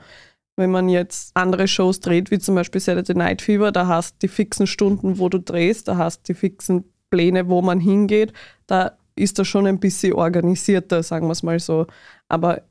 Wenn 0.54 0.70
man 0.70 0.88
jetzt 0.88 1.32
andere 1.34 1.66
Shows 1.66 1.98
dreht, 1.98 2.30
wie 2.30 2.38
zum 2.38 2.54
Beispiel 2.54 2.80
Saturday 2.80 3.16
Night 3.16 3.42
Fever, 3.42 3.72
da 3.72 3.88
hast 3.88 4.14
du 4.14 4.18
die 4.22 4.28
fixen 4.28 4.68
Stunden, 4.68 5.18
wo 5.18 5.28
du 5.28 5.40
drehst, 5.40 5.88
da 5.88 5.96
hast 5.96 6.28
du 6.28 6.34
die 6.34 6.38
fixen 6.38 6.84
Pläne, 7.10 7.48
wo 7.48 7.60
man 7.62 7.80
hingeht. 7.80 8.32
Da 8.68 8.92
ist 9.20 9.38
das 9.38 9.46
schon 9.48 9.66
ein 9.66 9.78
bisschen 9.78 10.14
organisierter, 10.14 11.02
sagen 11.02 11.26
wir 11.26 11.32
es 11.32 11.42
mal 11.42 11.58
so. 11.58 11.86
Aber 12.28 12.62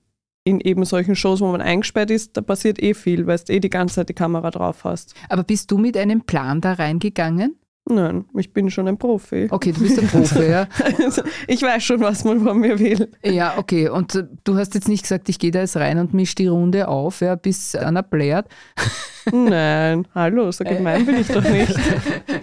in 0.43 0.59
eben 0.61 0.85
solchen 0.85 1.15
Shows, 1.15 1.41
wo 1.41 1.51
man 1.51 1.61
eingesperrt 1.61 2.11
ist, 2.11 2.35
da 2.35 2.41
passiert 2.41 2.81
eh 2.81 2.93
viel, 2.93 3.27
weil 3.27 3.39
du 3.39 3.53
eh 3.53 3.59
die 3.59 3.69
ganze 3.69 3.95
Zeit 3.95 4.09
die 4.09 4.13
Kamera 4.13 4.51
drauf 4.51 4.83
hast. 4.83 5.13
Aber 5.29 5.43
bist 5.43 5.69
du 5.71 5.77
mit 5.77 5.95
einem 5.95 6.21
Plan 6.21 6.61
da 6.61 6.73
reingegangen? 6.73 7.55
Nein, 7.85 8.25
ich 8.37 8.53
bin 8.53 8.69
schon 8.69 8.87
ein 8.87 8.97
Profi. 8.97 9.47
Okay, 9.49 9.71
du 9.71 9.81
bist 9.81 9.99
ein 9.99 10.07
Profi, 10.07 10.47
ja. 10.49 10.67
Also, 11.03 11.23
ich 11.47 11.61
weiß 11.61 11.83
schon, 11.83 12.01
was 12.01 12.23
man 12.23 12.41
von 12.41 12.59
mir 12.59 12.77
will. 12.77 13.09
Ja, 13.23 13.57
okay. 13.57 13.89
Und 13.89 14.13
äh, 14.13 14.27
du 14.43 14.57
hast 14.57 14.75
jetzt 14.75 14.87
nicht 14.87 15.03
gesagt, 15.03 15.27
ich 15.27 15.39
gehe 15.39 15.49
da 15.49 15.59
jetzt 15.59 15.75
rein 15.75 15.97
und 15.97 16.13
mische 16.13 16.35
die 16.35 16.47
Runde 16.47 16.87
auf, 16.87 17.21
ja, 17.21 17.35
bis 17.35 17.73
einer 17.75 18.03
blärt. 18.03 18.47
Nein, 19.31 20.07
hallo, 20.13 20.51
so 20.51 20.63
gemein 20.63 21.05
bin 21.05 21.17
ich 21.17 21.27
doch 21.27 21.43
nicht. 21.43 21.75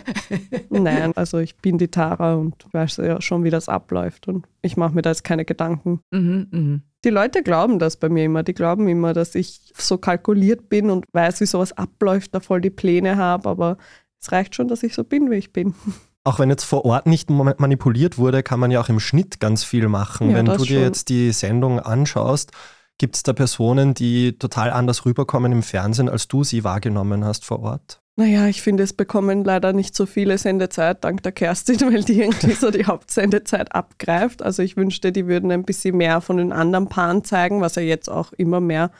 Nein, 0.70 1.12
also 1.16 1.38
ich 1.38 1.56
bin 1.56 1.78
die 1.78 1.88
Tara 1.88 2.34
und 2.34 2.54
weiß 2.72 2.98
ja 2.98 3.20
schon, 3.20 3.44
wie 3.44 3.50
das 3.50 3.68
abläuft 3.68 4.28
und 4.28 4.46
ich 4.62 4.76
mache 4.76 4.94
mir 4.94 5.02
da 5.02 5.10
jetzt 5.10 5.24
keine 5.24 5.44
Gedanken. 5.44 6.00
Mhm, 6.10 6.46
mh. 6.50 6.80
Die 7.04 7.10
Leute 7.10 7.42
glauben 7.42 7.78
das 7.78 7.96
bei 7.96 8.08
mir 8.08 8.24
immer. 8.24 8.42
Die 8.42 8.54
glauben 8.54 8.88
immer, 8.88 9.12
dass 9.12 9.36
ich 9.36 9.72
so 9.76 9.96
kalkuliert 9.96 10.68
bin 10.68 10.90
und 10.90 11.06
weiß, 11.12 11.40
wie 11.40 11.46
sowas 11.46 11.72
abläuft, 11.72 12.34
da 12.34 12.40
voll 12.40 12.60
die 12.60 12.70
Pläne 12.70 13.16
habe, 13.16 13.48
aber 13.48 13.78
es 14.20 14.32
reicht 14.32 14.54
schon, 14.54 14.68
dass 14.68 14.82
ich 14.82 14.94
so 14.94 15.04
bin, 15.04 15.30
wie 15.30 15.36
ich 15.36 15.52
bin. 15.52 15.74
Auch 16.24 16.40
wenn 16.40 16.50
jetzt 16.50 16.64
vor 16.64 16.84
Ort 16.84 17.06
nicht 17.06 17.30
manipuliert 17.30 18.18
wurde, 18.18 18.42
kann 18.42 18.58
man 18.58 18.72
ja 18.72 18.80
auch 18.80 18.88
im 18.88 18.98
Schnitt 18.98 19.38
ganz 19.38 19.62
viel 19.62 19.86
machen. 19.86 20.30
Ja, 20.30 20.36
wenn 20.36 20.46
du 20.46 20.56
dir 20.56 20.64
schon. 20.66 20.82
jetzt 20.82 21.08
die 21.08 21.30
Sendung 21.30 21.78
anschaust, 21.78 22.50
gibt 22.98 23.14
es 23.14 23.22
da 23.22 23.32
Personen, 23.32 23.94
die 23.94 24.36
total 24.36 24.70
anders 24.70 25.04
rüberkommen 25.04 25.52
im 25.52 25.62
Fernsehen, 25.62 26.08
als 26.08 26.26
du 26.26 26.42
sie 26.42 26.64
wahrgenommen 26.64 27.24
hast 27.24 27.44
vor 27.44 27.60
Ort? 27.60 28.00
Naja, 28.16 28.48
ich 28.48 28.62
finde, 28.62 28.82
es 28.82 28.94
bekommen 28.94 29.44
leider 29.44 29.74
nicht 29.74 29.94
so 29.94 30.06
viele 30.06 30.38
Sendezeit 30.38 31.04
dank 31.04 31.22
der 31.22 31.32
Kerstin, 31.32 31.80
weil 31.92 32.02
die 32.02 32.22
irgendwie 32.22 32.52
so 32.52 32.70
die 32.70 32.86
Hauptsendezeit 32.86 33.72
abgreift. 33.72 34.42
Also 34.42 34.62
ich 34.62 34.76
wünschte, 34.76 35.12
die 35.12 35.26
würden 35.26 35.52
ein 35.52 35.64
bisschen 35.64 35.96
mehr 35.96 36.20
von 36.22 36.38
den 36.38 36.52
anderen 36.52 36.88
Paaren 36.88 37.24
zeigen, 37.24 37.60
was 37.60 37.74
ja 37.74 37.82
jetzt 37.82 38.08
auch 38.08 38.32
immer 38.32 38.60
mehr 38.60 38.90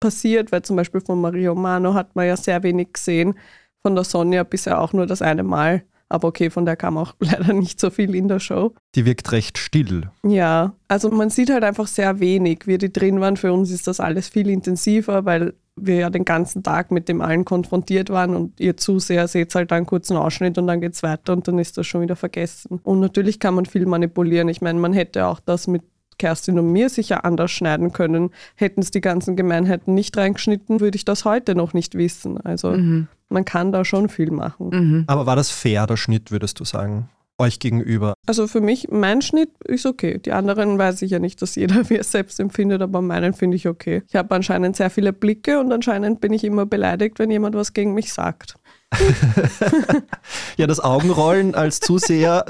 passiert, 0.00 0.52
weil 0.52 0.62
zum 0.62 0.76
Beispiel 0.76 1.00
von 1.00 1.20
Mario 1.20 1.54
Mano 1.54 1.94
hat 1.94 2.14
man 2.16 2.26
ja 2.26 2.36
sehr 2.36 2.62
wenig 2.62 2.92
gesehen 2.92 3.38
von 3.84 3.94
der 3.94 4.04
Sonja 4.04 4.42
bisher 4.44 4.80
auch 4.80 4.92
nur 4.92 5.06
das 5.06 5.22
eine 5.22 5.42
Mal. 5.42 5.82
Aber 6.08 6.28
okay, 6.28 6.50
von 6.50 6.64
der 6.64 6.76
kam 6.76 6.96
auch 6.96 7.14
leider 7.20 7.52
nicht 7.52 7.80
so 7.80 7.90
viel 7.90 8.14
in 8.14 8.28
der 8.28 8.40
Show. 8.40 8.74
Die 8.94 9.04
wirkt 9.04 9.32
recht 9.32 9.58
still. 9.58 10.10
Ja, 10.22 10.74
also 10.88 11.10
man 11.10 11.30
sieht 11.30 11.50
halt 11.50 11.64
einfach 11.64 11.86
sehr 11.86 12.20
wenig, 12.20 12.66
wie 12.66 12.78
die 12.78 12.92
drin 12.92 13.20
waren. 13.20 13.36
Für 13.36 13.52
uns 13.52 13.70
ist 13.70 13.86
das 13.86 14.00
alles 14.00 14.28
viel 14.28 14.48
intensiver, 14.48 15.24
weil 15.24 15.54
wir 15.76 15.96
ja 15.96 16.10
den 16.10 16.24
ganzen 16.24 16.62
Tag 16.62 16.92
mit 16.92 17.08
dem 17.08 17.20
allen 17.20 17.44
konfrontiert 17.44 18.08
waren 18.10 18.36
und 18.36 18.60
ihr 18.60 18.76
Zuseher 18.76 19.26
seht 19.26 19.54
halt 19.56 19.72
einen 19.72 19.86
kurzen 19.86 20.16
Ausschnitt 20.16 20.56
und 20.56 20.68
dann 20.68 20.80
geht 20.80 20.94
es 20.94 21.02
weiter 21.02 21.32
und 21.32 21.48
dann 21.48 21.58
ist 21.58 21.76
das 21.76 21.86
schon 21.86 22.02
wieder 22.02 22.14
vergessen. 22.14 22.80
Und 22.84 23.00
natürlich 23.00 23.40
kann 23.40 23.54
man 23.54 23.66
viel 23.66 23.84
manipulieren. 23.84 24.48
Ich 24.48 24.60
meine, 24.60 24.78
man 24.78 24.92
hätte 24.92 25.26
auch 25.26 25.40
das 25.40 25.66
mit 25.66 25.82
Kerstin 26.18 26.58
und 26.58 26.72
mir 26.72 26.88
sicher 26.88 27.24
anders 27.24 27.50
schneiden 27.50 27.92
können. 27.92 28.30
Hätten 28.54 28.80
es 28.80 28.90
die 28.90 29.00
ganzen 29.00 29.36
Gemeinheiten 29.36 29.94
nicht 29.94 30.16
reingeschnitten, 30.16 30.80
würde 30.80 30.96
ich 30.96 31.04
das 31.04 31.24
heute 31.24 31.54
noch 31.54 31.74
nicht 31.74 31.94
wissen. 31.94 32.40
Also 32.40 32.70
mhm. 32.70 33.08
man 33.28 33.44
kann 33.44 33.72
da 33.72 33.84
schon 33.84 34.08
viel 34.08 34.30
machen. 34.30 34.70
Mhm. 34.72 35.04
Aber 35.06 35.26
war 35.26 35.36
das 35.36 35.50
fair, 35.50 35.86
der 35.86 35.96
Schnitt, 35.96 36.30
würdest 36.30 36.60
du 36.60 36.64
sagen? 36.64 37.08
Euch 37.36 37.58
gegenüber? 37.58 38.14
Also 38.28 38.46
für 38.46 38.60
mich, 38.60 38.90
mein 38.92 39.20
Schnitt 39.20 39.50
ist 39.64 39.86
okay. 39.86 40.18
Die 40.18 40.30
anderen 40.30 40.78
weiß 40.78 41.02
ich 41.02 41.10
ja 41.10 41.18
nicht, 41.18 41.42
dass 41.42 41.56
jeder 41.56 41.74
wie 41.90 41.96
es 41.96 42.12
selbst 42.12 42.38
empfindet, 42.38 42.80
aber 42.80 43.02
meinen 43.02 43.34
finde 43.34 43.56
ich 43.56 43.66
okay. 43.66 44.02
Ich 44.08 44.14
habe 44.14 44.32
anscheinend 44.34 44.76
sehr 44.76 44.88
viele 44.88 45.12
Blicke 45.12 45.58
und 45.58 45.72
anscheinend 45.72 46.20
bin 46.20 46.32
ich 46.32 46.44
immer 46.44 46.64
beleidigt, 46.64 47.18
wenn 47.18 47.32
jemand 47.32 47.56
was 47.56 47.72
gegen 47.72 47.92
mich 47.92 48.12
sagt. 48.12 48.54
ja, 50.56 50.66
das 50.66 50.80
Augenrollen 50.80 51.54
als 51.54 51.80
Zuseher 51.80 52.44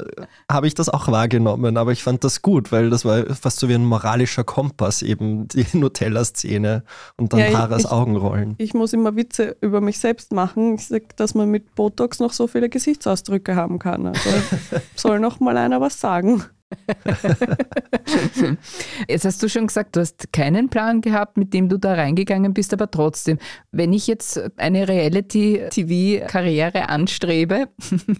habe 0.51 0.67
ich 0.67 0.73
das 0.73 0.89
auch 0.89 1.07
wahrgenommen, 1.07 1.77
aber 1.77 1.91
ich 1.91 2.03
fand 2.03 2.23
das 2.23 2.41
gut, 2.41 2.71
weil 2.71 2.89
das 2.89 3.05
war 3.05 3.25
fast 3.35 3.59
so 3.59 3.69
wie 3.69 3.75
ein 3.75 3.85
moralischer 3.85 4.43
Kompass, 4.43 5.01
eben 5.01 5.47
die 5.47 5.65
Nutella-Szene 5.77 6.83
und 7.17 7.33
dann 7.33 7.39
ja, 7.39 7.57
Haras 7.57 7.85
Augenrollen. 7.85 8.55
Ich 8.57 8.73
muss 8.73 8.93
immer 8.93 9.15
Witze 9.15 9.55
über 9.61 9.81
mich 9.81 9.99
selbst 9.99 10.33
machen. 10.33 10.75
Ich 10.75 10.87
sage, 10.87 11.05
dass 11.15 11.35
man 11.35 11.49
mit 11.49 11.75
Botox 11.75 12.19
noch 12.19 12.33
so 12.33 12.47
viele 12.47 12.69
Gesichtsausdrücke 12.69 13.55
haben 13.55 13.79
kann. 13.79 14.07
Also 14.07 14.29
soll 14.95 15.19
noch 15.19 15.39
mal 15.39 15.57
einer 15.57 15.81
was 15.81 15.99
sagen. 15.99 16.43
jetzt 19.07 19.25
hast 19.25 19.41
du 19.41 19.49
schon 19.49 19.67
gesagt, 19.67 19.95
du 19.95 20.01
hast 20.01 20.33
keinen 20.33 20.69
Plan 20.69 21.01
gehabt, 21.01 21.37
mit 21.37 21.53
dem 21.53 21.69
du 21.69 21.77
da 21.77 21.93
reingegangen 21.93 22.53
bist, 22.53 22.73
aber 22.73 22.89
trotzdem, 22.89 23.37
wenn 23.71 23.93
ich 23.93 24.07
jetzt 24.07 24.41
eine 24.57 24.87
Reality-TV-Karriere 24.87 26.89
anstrebe, 26.89 27.69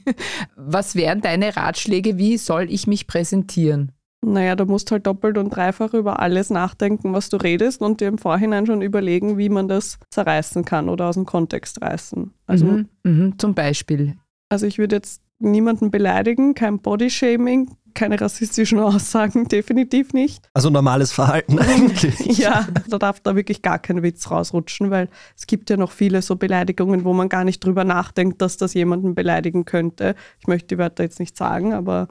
was 0.56 0.96
wären 0.96 1.22
deine 1.22 1.56
Ratschläge? 1.56 2.18
Wie 2.18 2.38
soll 2.38 2.72
ich 2.72 2.88
mich 2.88 3.08
präsentieren? 3.08 3.92
Naja, 4.26 4.56
du 4.56 4.66
musst 4.66 4.92
halt 4.92 5.06
doppelt 5.06 5.38
und 5.38 5.56
dreifach 5.56 5.94
über 5.94 6.20
alles 6.20 6.50
nachdenken, 6.50 7.14
was 7.14 7.30
du 7.30 7.38
redest 7.38 7.82
und 7.82 8.02
dir 8.02 8.08
im 8.08 8.18
Vorhinein 8.18 8.66
schon 8.66 8.82
überlegen, 8.82 9.38
wie 9.38 9.50
man 9.50 9.68
das 9.68 10.00
zerreißen 10.10 10.66
kann 10.66 10.90
oder 10.90 11.10
aus 11.10 11.16
dem 11.16 11.26
Kontext 11.26 11.82
reißen. 11.82 12.34
Also, 12.48 12.66
mhm, 12.66 12.90
mh, 13.04 13.34
zum 13.38 13.54
Beispiel. 13.54 14.16
Also 14.50 14.66
ich 14.66 14.80
würde 14.80 14.96
jetzt 14.96 15.22
niemanden 15.38 15.92
beleidigen, 15.92 16.56
kein 16.56 16.80
Bodyshaming, 16.80 17.70
keine 17.96 18.20
rassistischen 18.22 18.80
Aussagen, 18.80 19.46
definitiv 19.50 20.14
nicht. 20.14 20.48
Also 20.54 20.70
normales 20.70 21.12
Verhalten 21.12 21.58
eigentlich. 21.58 22.20
ja, 22.38 22.68
da 22.88 22.98
darf 22.98 23.20
da 23.22 23.36
wirklich 23.36 23.62
gar 23.62 23.80
kein 23.80 24.04
Witz 24.04 24.30
rausrutschen, 24.30 24.92
weil 24.92 25.10
es 25.36 25.48
gibt 25.48 25.70
ja 25.70 25.78
noch 25.78 25.92
viele 25.92 26.22
so 26.22 26.36
Beleidigungen, 26.36 27.04
wo 27.04 27.14
man 27.14 27.30
gar 27.30 27.44
nicht 27.44 27.64
drüber 27.64 27.84
nachdenkt, 27.84 28.42
dass 28.42 28.58
das 28.58 28.74
jemanden 28.74 29.16
beleidigen 29.16 29.66
könnte. 29.66 30.16
Ich 30.40 30.48
möchte 30.48 30.76
die 30.76 30.78
Wörter 30.78 31.04
jetzt 31.04 31.20
nicht 31.20 31.36
sagen, 31.36 31.74
aber 31.74 32.08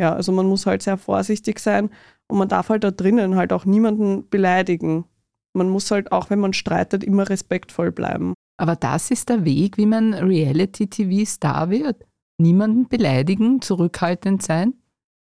ja, 0.00 0.12
also 0.12 0.32
man 0.32 0.46
muss 0.46 0.66
halt 0.66 0.82
sehr 0.82 0.96
vorsichtig 0.96 1.60
sein 1.60 1.90
und 2.28 2.38
man 2.38 2.48
darf 2.48 2.68
halt 2.68 2.84
da 2.84 2.90
drinnen 2.90 3.36
halt 3.36 3.52
auch 3.52 3.64
niemanden 3.64 4.28
beleidigen. 4.28 5.04
Man 5.54 5.68
muss 5.68 5.90
halt 5.90 6.12
auch, 6.12 6.30
wenn 6.30 6.40
man 6.40 6.52
streitet, 6.52 7.02
immer 7.02 7.28
respektvoll 7.28 7.90
bleiben. 7.90 8.34
Aber 8.58 8.76
das 8.76 9.10
ist 9.10 9.28
der 9.28 9.44
Weg, 9.44 9.76
wie 9.76 9.86
man 9.86 10.14
Reality-TV-Star 10.14 11.70
wird. 11.70 12.04
Niemanden 12.38 12.88
beleidigen, 12.88 13.60
zurückhaltend 13.60 14.42
sein? 14.42 14.74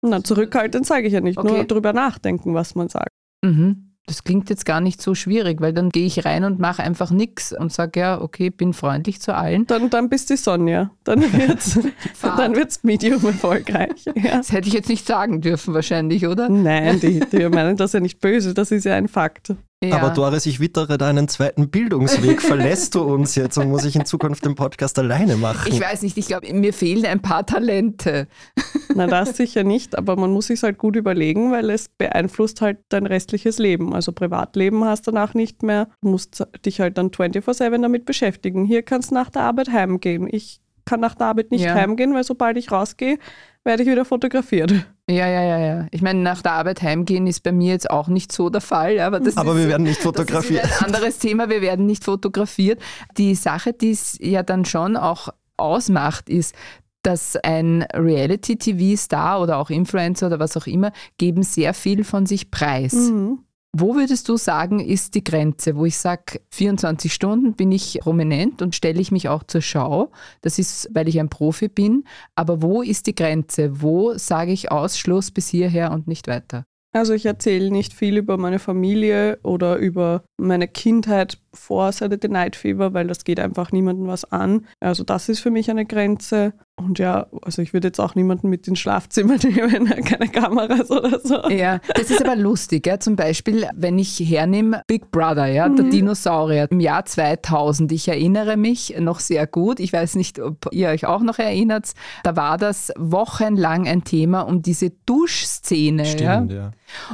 Na, 0.02 0.24
zurückhaltend 0.24 0.86
sage 0.86 1.06
ich 1.06 1.12
ja 1.12 1.20
nicht, 1.20 1.38
okay. 1.38 1.48
nur 1.48 1.64
drüber 1.64 1.92
nachdenken, 1.92 2.54
was 2.54 2.74
man 2.74 2.88
sagt. 2.88 3.10
Mhm. 3.44 3.90
Das 4.06 4.24
klingt 4.24 4.50
jetzt 4.50 4.64
gar 4.64 4.80
nicht 4.80 5.00
so 5.00 5.14
schwierig, 5.14 5.60
weil 5.60 5.72
dann 5.72 5.90
gehe 5.90 6.06
ich 6.06 6.24
rein 6.24 6.42
und 6.42 6.58
mache 6.58 6.82
einfach 6.82 7.10
nichts 7.10 7.52
und 7.56 7.72
sage, 7.72 8.00
ja, 8.00 8.20
okay, 8.20 8.50
bin 8.50 8.72
freundlich 8.72 9.20
zu 9.20 9.34
allen. 9.34 9.66
Dann, 9.66 9.88
dann 9.88 10.08
bist 10.08 10.30
du 10.30 10.36
Sonja. 10.36 10.90
Dann 11.04 11.20
wird 11.32 11.58
es 11.58 11.78
dann 12.20 12.56
wird's 12.56 12.82
medium 12.82 13.24
erfolgreich. 13.24 14.04
Ja. 14.06 14.38
Das 14.40 14.52
hätte 14.52 14.68
ich 14.68 14.74
jetzt 14.74 14.88
nicht 14.88 15.06
sagen 15.06 15.42
dürfen 15.42 15.74
wahrscheinlich, 15.74 16.26
oder? 16.26 16.48
Nein, 16.48 16.98
die, 16.98 17.20
die 17.20 17.48
meinen 17.48 17.76
das 17.76 17.92
ja 17.92 18.00
nicht 18.00 18.20
böse, 18.20 18.54
das 18.54 18.70
ist 18.70 18.84
ja 18.84 18.94
ein 18.94 19.06
Fakt. 19.06 19.54
Ja. 19.82 19.96
Aber 19.96 20.10
Doris, 20.10 20.44
ich 20.44 20.60
wittere 20.60 20.98
deinen 20.98 21.26
zweiten 21.28 21.70
Bildungsweg. 21.70 22.42
Verlässt 22.42 22.94
du 22.94 23.00
uns 23.00 23.34
jetzt 23.34 23.56
und 23.56 23.70
muss 23.70 23.86
ich 23.86 23.96
in 23.96 24.04
Zukunft 24.04 24.44
den 24.44 24.54
Podcast 24.54 24.98
alleine 24.98 25.36
machen? 25.36 25.72
Ich 25.72 25.80
weiß 25.80 26.02
nicht, 26.02 26.18
ich 26.18 26.26
glaube, 26.26 26.52
mir 26.52 26.74
fehlen 26.74 27.06
ein 27.06 27.22
paar 27.22 27.46
Talente. 27.46 28.28
Na, 28.94 29.06
das 29.06 29.38
sicher 29.38 29.64
nicht, 29.64 29.96
aber 29.96 30.16
man 30.16 30.32
muss 30.32 30.48
sich 30.48 30.62
halt 30.62 30.76
gut 30.76 30.96
überlegen, 30.96 31.50
weil 31.50 31.70
es 31.70 31.88
beeinflusst 31.88 32.60
halt 32.60 32.78
dein 32.90 33.06
restliches 33.06 33.58
Leben. 33.58 33.94
Also 33.94 34.12
Privatleben 34.12 34.84
hast 34.84 35.06
du 35.06 35.12
danach 35.12 35.32
nicht 35.32 35.62
mehr. 35.62 35.88
Du 36.02 36.10
musst 36.10 36.46
dich 36.66 36.80
halt 36.80 36.98
dann 36.98 37.08
24-7 37.08 37.80
damit 37.80 38.04
beschäftigen. 38.04 38.66
Hier 38.66 38.82
kannst 38.82 39.12
du 39.12 39.14
nach 39.14 39.30
der 39.30 39.42
Arbeit 39.42 39.70
heimgehen. 39.70 40.28
Ich 40.30 40.60
kann 40.84 41.00
nach 41.00 41.14
der 41.14 41.28
Arbeit 41.28 41.52
nicht 41.52 41.64
ja. 41.64 41.74
heimgehen, 41.74 42.12
weil 42.12 42.24
sobald 42.24 42.58
ich 42.58 42.70
rausgehe, 42.70 43.18
werde 43.64 43.82
ich 43.82 43.88
wieder 43.88 44.04
fotografiert. 44.04 44.72
Ja, 45.10 45.26
ja, 45.26 45.42
ja, 45.42 45.58
ja. 45.58 45.86
Ich 45.90 46.02
meine, 46.02 46.20
nach 46.20 46.42
der 46.42 46.52
Arbeit 46.52 46.82
heimgehen 46.82 47.26
ist 47.26 47.42
bei 47.42 47.52
mir 47.52 47.72
jetzt 47.72 47.90
auch 47.90 48.08
nicht 48.08 48.32
so 48.32 48.48
der 48.48 48.60
Fall. 48.60 49.00
Aber, 49.00 49.20
das 49.20 49.36
aber 49.36 49.52
ist, 49.52 49.58
wir 49.58 49.68
werden 49.68 49.82
nicht 49.82 50.00
fotografiert. 50.00 50.62
Das 50.62 50.70
ist 50.70 50.82
ein 50.82 50.86
anderes 50.86 51.18
Thema, 51.18 51.48
wir 51.48 51.60
werden 51.60 51.86
nicht 51.86 52.04
fotografiert. 52.04 52.80
Die 53.16 53.34
Sache, 53.34 53.72
die 53.72 53.90
es 53.90 54.16
ja 54.20 54.42
dann 54.42 54.64
schon 54.64 54.96
auch 54.96 55.28
ausmacht, 55.56 56.28
ist, 56.28 56.54
dass 57.02 57.36
ein 57.36 57.82
Reality-TV-Star 57.94 59.40
oder 59.40 59.58
auch 59.58 59.70
Influencer 59.70 60.26
oder 60.26 60.38
was 60.38 60.56
auch 60.56 60.66
immer 60.66 60.92
geben 61.18 61.42
sehr 61.42 61.74
viel 61.74 62.04
von 62.04 62.26
sich 62.26 62.50
preis. 62.50 62.92
Mhm. 62.92 63.40
Wo 63.72 63.94
würdest 63.94 64.28
du 64.28 64.36
sagen, 64.36 64.80
ist 64.80 65.14
die 65.14 65.22
Grenze, 65.22 65.76
wo 65.76 65.84
ich 65.84 65.96
sage, 65.96 66.40
24 66.50 67.12
Stunden 67.12 67.54
bin 67.54 67.70
ich 67.70 68.00
prominent 68.00 68.62
und 68.62 68.74
stelle 68.74 69.00
ich 69.00 69.12
mich 69.12 69.28
auch 69.28 69.44
zur 69.44 69.62
Schau? 69.62 70.10
Das 70.40 70.58
ist, 70.58 70.88
weil 70.92 71.08
ich 71.08 71.20
ein 71.20 71.28
Profi 71.28 71.68
bin. 71.68 72.04
Aber 72.34 72.62
wo 72.62 72.82
ist 72.82 73.06
die 73.06 73.14
Grenze? 73.14 73.80
Wo 73.80 74.14
sage 74.18 74.50
ich 74.50 74.72
Ausschluss 74.72 75.30
bis 75.30 75.48
hierher 75.48 75.92
und 75.92 76.08
nicht 76.08 76.26
weiter? 76.26 76.64
Also 76.92 77.14
ich 77.14 77.26
erzähle 77.26 77.70
nicht 77.70 77.92
viel 77.92 78.16
über 78.16 78.36
meine 78.36 78.58
Familie 78.58 79.38
oder 79.44 79.76
über 79.76 80.24
meine 80.40 80.68
Kindheit 80.68 81.38
vor 81.52 81.90
Saturday 81.92 82.30
Night 82.30 82.56
Fever, 82.56 82.94
weil 82.94 83.06
das 83.06 83.24
geht 83.24 83.40
einfach 83.40 83.72
niemandem 83.72 84.06
was 84.06 84.24
an. 84.30 84.66
Also 84.78 85.04
das 85.04 85.28
ist 85.28 85.40
für 85.40 85.50
mich 85.50 85.70
eine 85.70 85.84
Grenze. 85.84 86.52
Und 86.76 86.98
ja, 86.98 87.26
also 87.42 87.60
ich 87.60 87.74
würde 87.74 87.88
jetzt 87.88 88.00
auch 88.00 88.14
niemanden 88.14 88.48
mit 88.48 88.66
ins 88.66 88.78
Schlafzimmer 88.78 89.36
nehmen, 89.42 89.86
keine 90.04 90.28
Kameras 90.28 90.90
oder 90.90 91.18
so. 91.20 91.48
Ja, 91.50 91.80
das 91.94 92.10
ist 92.10 92.24
aber 92.24 92.36
lustig. 92.36 92.86
Ja. 92.86 92.98
Zum 93.00 93.16
Beispiel, 93.16 93.68
wenn 93.74 93.98
ich 93.98 94.18
hernehme 94.18 94.82
Big 94.86 95.10
Brother, 95.10 95.46
ja, 95.46 95.68
der 95.68 95.86
mhm. 95.86 95.90
Dinosaurier 95.90 96.68
im 96.70 96.80
Jahr 96.80 97.04
2000. 97.04 97.92
Ich 97.92 98.08
erinnere 98.08 98.56
mich 98.56 98.94
noch 98.98 99.20
sehr 99.20 99.46
gut. 99.46 99.80
Ich 99.80 99.92
weiß 99.92 100.14
nicht, 100.14 100.40
ob 100.40 100.68
ihr 100.70 100.88
euch 100.88 101.04
auch 101.06 101.20
noch 101.20 101.38
erinnert. 101.38 101.90
Da 102.22 102.36
war 102.36 102.56
das 102.56 102.92
wochenlang 102.96 103.86
ein 103.86 104.04
Thema 104.04 104.42
um 104.42 104.62
diese 104.62 104.90
Duschszene. 105.04 106.06
Stimmt, 106.06 106.52
ja. 106.52 106.56
ja. 106.56 106.70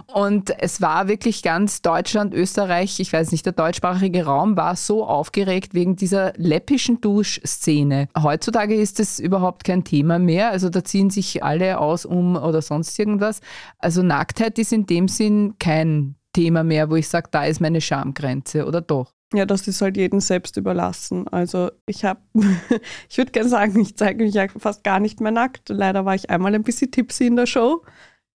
Und 0.07 0.53
es 0.59 0.81
war 0.81 1.09
wirklich 1.09 1.43
ganz 1.43 1.83
Deutschland, 1.83 2.35
Österreich, 2.35 3.01
ich 3.01 3.13
weiß 3.17 3.33
nicht, 3.33 3.47
der 3.47 3.55
deutschsprachige 3.55 4.25
Raum 4.25 4.57
war 4.57 4.77
so 4.77 5.05
aufgeregt 5.07 5.73
wegen 5.75 5.97
dieser 5.97 6.35
läppischen 6.37 7.01
Duschszene. 7.01 8.09
Heutzutage 8.17 8.75
ist 8.75 9.01
es 9.01 9.19
überhaupt 9.19 9.65
kein 9.65 9.85
Thema 9.85 10.19
mehr. 10.19 10.51
Also 10.51 10.69
da 10.69 10.85
ziehen 10.85 11.11
sich 11.11 11.43
alle 11.43 11.79
aus 11.79 12.05
um 12.05 12.37
oder 12.37 12.61
sonst 12.61 12.99
irgendwas. 12.99 13.41
Also 13.79 14.03
Nacktheit 14.03 14.59
ist 14.59 14.73
in 14.73 14.87
dem 14.87 15.09
Sinn 15.09 15.55
kein 15.59 16.17
Thema 16.35 16.63
mehr, 16.63 16.91
wo 16.91 16.97
ich 16.97 17.09
sage, 17.09 17.29
da 17.31 17.47
ist 17.47 17.61
meine 17.61 17.81
Schamgrenze 17.81 18.67
oder 18.67 18.83
doch? 18.83 19.15
Ja, 19.33 19.47
das 19.47 19.67
ist 19.67 19.81
halt 19.81 19.97
jedem 19.97 20.21
selbst 20.21 20.57
überlassen. 20.57 21.27
Also 21.29 21.71
ich 21.87 22.05
habe, 22.05 22.21
ich 23.09 23.19
würde 23.19 23.33
gerne 23.33 23.49
sagen, 23.49 23.81
ich 23.81 23.97
zeige 23.97 24.23
mich 24.23 24.35
ja 24.35 24.47
fast 24.59 24.85
gar 24.85 25.01
nicht 25.01 25.21
mehr 25.21 25.33
nackt. 25.33 25.71
Leider 25.71 26.05
war 26.05 26.15
ich 26.15 26.29
einmal 26.29 26.55
ein 26.55 26.63
bisschen 26.63 26.91
tipsy 26.91 27.27
in 27.27 27.37
der 27.37 27.47
Show. 27.47 27.83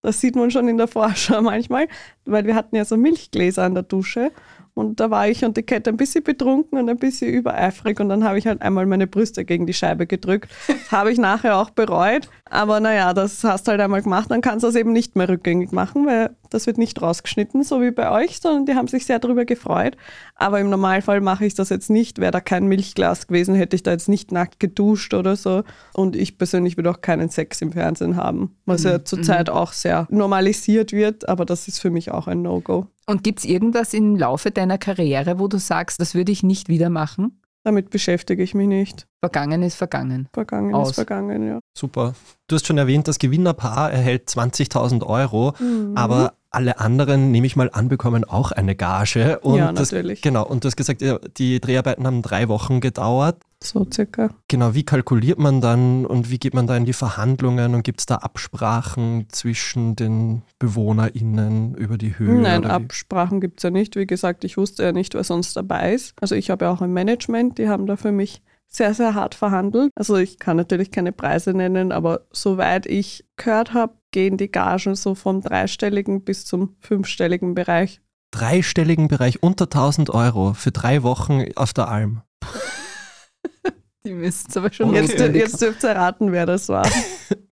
Das 0.02 0.20
sieht 0.20 0.36
man 0.36 0.50
schon 0.50 0.68
in 0.68 0.78
der 0.78 0.88
Vorschau 0.88 1.42
manchmal, 1.44 1.88
weil 2.26 2.46
wir 2.46 2.56
hatten 2.56 2.76
ja 2.76 2.86
so 2.86 2.98
Milchgläser 2.98 3.64
an 3.64 3.76
der 3.76 3.84
Dusche 3.84 4.32
und 4.74 5.00
da 5.00 5.12
war 5.12 5.28
ich 5.28 5.44
und 5.44 5.58
die 5.58 5.64
Kette 5.64 5.90
ein 5.90 5.98
bisschen 5.98 6.24
betrunken 6.24 6.80
und 6.80 6.90
ein 6.90 6.98
bisschen 6.98 7.34
übereifrig 7.34 8.00
und 8.00 8.10
dann 8.10 8.24
habe 8.24 8.38
ich 8.38 8.48
halt 8.48 8.62
einmal 8.62 8.86
meine 8.86 9.08
Brüste 9.08 9.46
gegen 9.46 9.66
die 9.66 9.74
Scheibe 9.74 10.08
gedrückt. 10.08 10.50
Habe 10.92 11.12
ich 11.12 11.18
nachher 11.18 11.58
auch 11.58 11.70
bereut. 11.70 12.30
Aber 12.50 12.80
naja, 12.80 13.14
das 13.14 13.44
hast 13.44 13.68
du 13.68 13.72
halt 13.72 13.82
einmal 13.82 14.02
gemacht, 14.02 14.30
dann 14.30 14.42
kannst 14.42 14.64
du 14.64 14.68
das 14.68 14.76
eben 14.76 14.92
nicht 14.92 15.16
mehr 15.16 15.30
rückgängig 15.30 15.72
machen, 15.72 16.06
weil 16.06 16.36
das 16.52 16.68
wird 16.68 16.78
nicht 16.78 17.02
rausgeschnitten, 17.02 17.64
so 17.64 17.82
wie 17.82 17.92
bei 17.92 18.12
euch, 18.12 18.40
sondern 18.40 18.66
die 18.66 18.76
haben 18.76 18.88
sich 18.88 19.06
sehr 19.06 19.20
darüber 19.20 19.46
gefreut. 19.46 19.98
Aber 20.36 20.60
im 20.60 20.70
Normalfall 20.70 21.22
mache 21.22 21.46
ich 21.46 21.56
das 21.56 21.70
jetzt 21.70 21.90
nicht. 21.90 22.20
Wäre 22.20 22.32
da 22.32 22.42
kein 22.42 22.68
Milchglas 22.68 23.28
gewesen, 23.28 23.56
hätte 23.56 23.76
ich 23.76 23.84
da 23.84 23.92
jetzt 23.92 24.10
nicht 24.10 24.32
nackt 24.32 24.60
geduscht 24.60 25.14
oder 25.14 25.36
so. 25.36 25.64
Und 25.94 26.16
ich 26.16 26.38
persönlich 26.38 26.78
würde 26.78 26.92
auch 26.92 27.02
keinen 27.02 27.30
Sex 27.30 27.62
im 27.62 27.72
Fernsehen 27.72 28.18
haben, 28.18 28.56
was 28.66 28.84
mhm. 28.84 28.90
ja 28.90 29.06
zurzeit 29.06 29.48
mhm. 29.48 29.54
auch 29.54 29.74
sehr 29.74 30.08
normalisiert 30.10 30.92
wird, 30.92 31.28
aber 31.28 31.46
das 31.46 31.68
ist 31.68 31.80
für 31.80 31.90
mich 31.90 32.12
auch 32.12 32.28
ein 32.28 32.42
No-Go. 32.42 32.88
Und 33.08 33.24
gibt 33.24 33.40
es 33.40 33.46
irgendwas 33.46 33.94
im 33.94 34.16
Laufe 34.16 34.52
deiner 34.52 34.78
Karriere, 34.78 35.40
wo 35.40 35.48
du 35.48 35.58
sagst, 35.58 36.00
das 36.00 36.14
würde 36.14 36.32
ich 36.32 36.44
nicht 36.44 36.70
wieder 36.70 36.90
machen? 36.90 37.42
Damit 37.64 37.92
beschäftige 37.92 38.42
ich 38.42 38.56
mich 38.56 38.68
nicht. 38.68 39.08
Vergangen 39.20 39.62
ist 39.62 39.76
vergangen. 39.76 40.28
Vergangen 40.34 40.74
Aus. 40.74 40.90
ist 40.90 40.96
vergangen, 40.96 41.48
ja. 41.48 41.60
Super. 41.78 42.16
Du 42.48 42.56
hast 42.56 42.66
schon 42.66 42.80
erwähnt, 42.80 43.08
das 43.08 43.20
Gewinnerpaar 43.20 43.92
erhält 43.92 44.30
20.000 44.30 45.06
Euro, 45.06 45.54
mhm. 45.60 45.96
aber 45.96 46.34
alle 46.52 46.80
anderen, 46.80 47.32
nehme 47.32 47.48
ich 47.48 47.56
mal 47.56 47.70
an, 47.72 47.88
bekommen 47.88 48.24
auch 48.26 48.52
eine 48.52 48.76
Gage. 48.76 49.40
Und 49.40 49.58
ja, 49.58 49.72
natürlich. 49.72 50.22
Das, 50.22 50.30
genau, 50.30 50.46
und 50.46 50.64
du 50.64 50.68
hast 50.68 50.76
gesagt, 50.76 51.04
die 51.38 51.60
Dreharbeiten 51.60 52.06
haben 52.06 52.22
drei 52.22 52.50
Wochen 52.50 52.82
gedauert. 52.82 53.42
So 53.64 53.88
circa. 53.92 54.32
Genau, 54.48 54.74
wie 54.74 54.84
kalkuliert 54.84 55.40
man 55.40 55.62
dann 55.62 56.06
und 56.06 56.30
wie 56.30 56.40
geht 56.40 56.54
man 56.54 56.68
da 56.68 56.76
in 56.76 56.86
die 56.86 56.94
Verhandlungen 56.94 57.76
und 57.76 57.84
gibt 57.84 58.00
es 58.00 58.06
da 58.06 58.16
Absprachen 58.16 59.28
zwischen 59.30 59.96
den 59.96 60.42
BewohnerInnen 60.60 61.76
über 61.76 61.98
die 61.98 62.18
Höhe? 62.18 62.42
Nein, 62.42 62.66
Absprachen 62.66 63.40
gibt 63.40 63.60
es 63.60 63.64
ja 63.64 63.70
nicht. 63.70 63.96
Wie 63.96 64.08
gesagt, 64.08 64.44
ich 64.44 64.58
wusste 64.58 64.84
ja 64.84 64.92
nicht, 64.92 65.14
wer 65.14 65.24
sonst 65.24 65.56
dabei 65.56 65.94
ist. 65.94 66.16
Also 66.20 66.36
ich 66.36 66.50
habe 66.50 66.66
ja 66.66 66.72
auch 66.72 66.82
ein 66.82 66.92
Management, 66.92 67.60
die 67.60 67.70
haben 67.70 67.86
da 67.86 67.96
für 67.96 68.12
mich 68.12 68.42
sehr, 68.68 68.94
sehr 68.94 69.14
hart 69.14 69.36
verhandelt. 69.36 69.92
Also 69.96 70.16
ich 70.16 70.40
kann 70.40 70.58
natürlich 70.58 70.92
keine 70.92 71.12
Preise 71.12 71.54
nennen, 71.54 71.92
aber 71.92 72.22
soweit 72.32 72.86
ich 72.88 73.26
gehört 73.36 73.74
habe, 73.74 73.94
gehen 74.12 74.38
die 74.38 74.52
Gagen 74.52 74.96
so 74.96 75.16
vom 75.16 75.42
dreistelligen 75.42 76.24
bis 76.24 76.46
zum 76.46 76.76
fünfstelligen 76.80 77.56
Bereich. 77.56 78.02
Dreistelligen 78.32 79.08
Bereich 79.08 79.44
unter 79.44 79.66
1000 79.66 80.10
Euro 80.12 80.54
für 80.54 80.72
drei 80.72 81.04
Wochen 81.04 81.46
auf 81.56 81.74
der 81.74 81.88
Alm. 81.88 82.22
Die 84.06 84.14
müssen 84.14 84.48
es 84.50 84.58
aber 84.58 84.72
schon 84.72 84.94
Jetzt, 84.94 85.20
jetzt 85.20 85.62
dürft 85.62 85.84
ihr 85.84 85.90
erraten, 85.90 86.32
wer 86.32 86.46
das 86.46 86.70
war. 86.70 86.88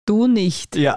Du 0.05 0.25
nicht. 0.25 0.75
Ja. 0.75 0.95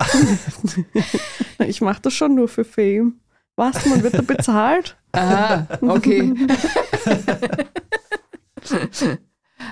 ich 1.59 1.83
mache 1.83 2.01
das 2.01 2.15
schon 2.15 2.35
nur 2.35 2.49
für 2.49 2.65
Fame. 2.65 3.21
Was? 3.57 3.85
Man 3.85 4.03
wird 4.03 4.15
da 4.15 4.23
bezahlt? 4.23 4.97
Aha, 5.13 5.69
okay. 5.83 6.33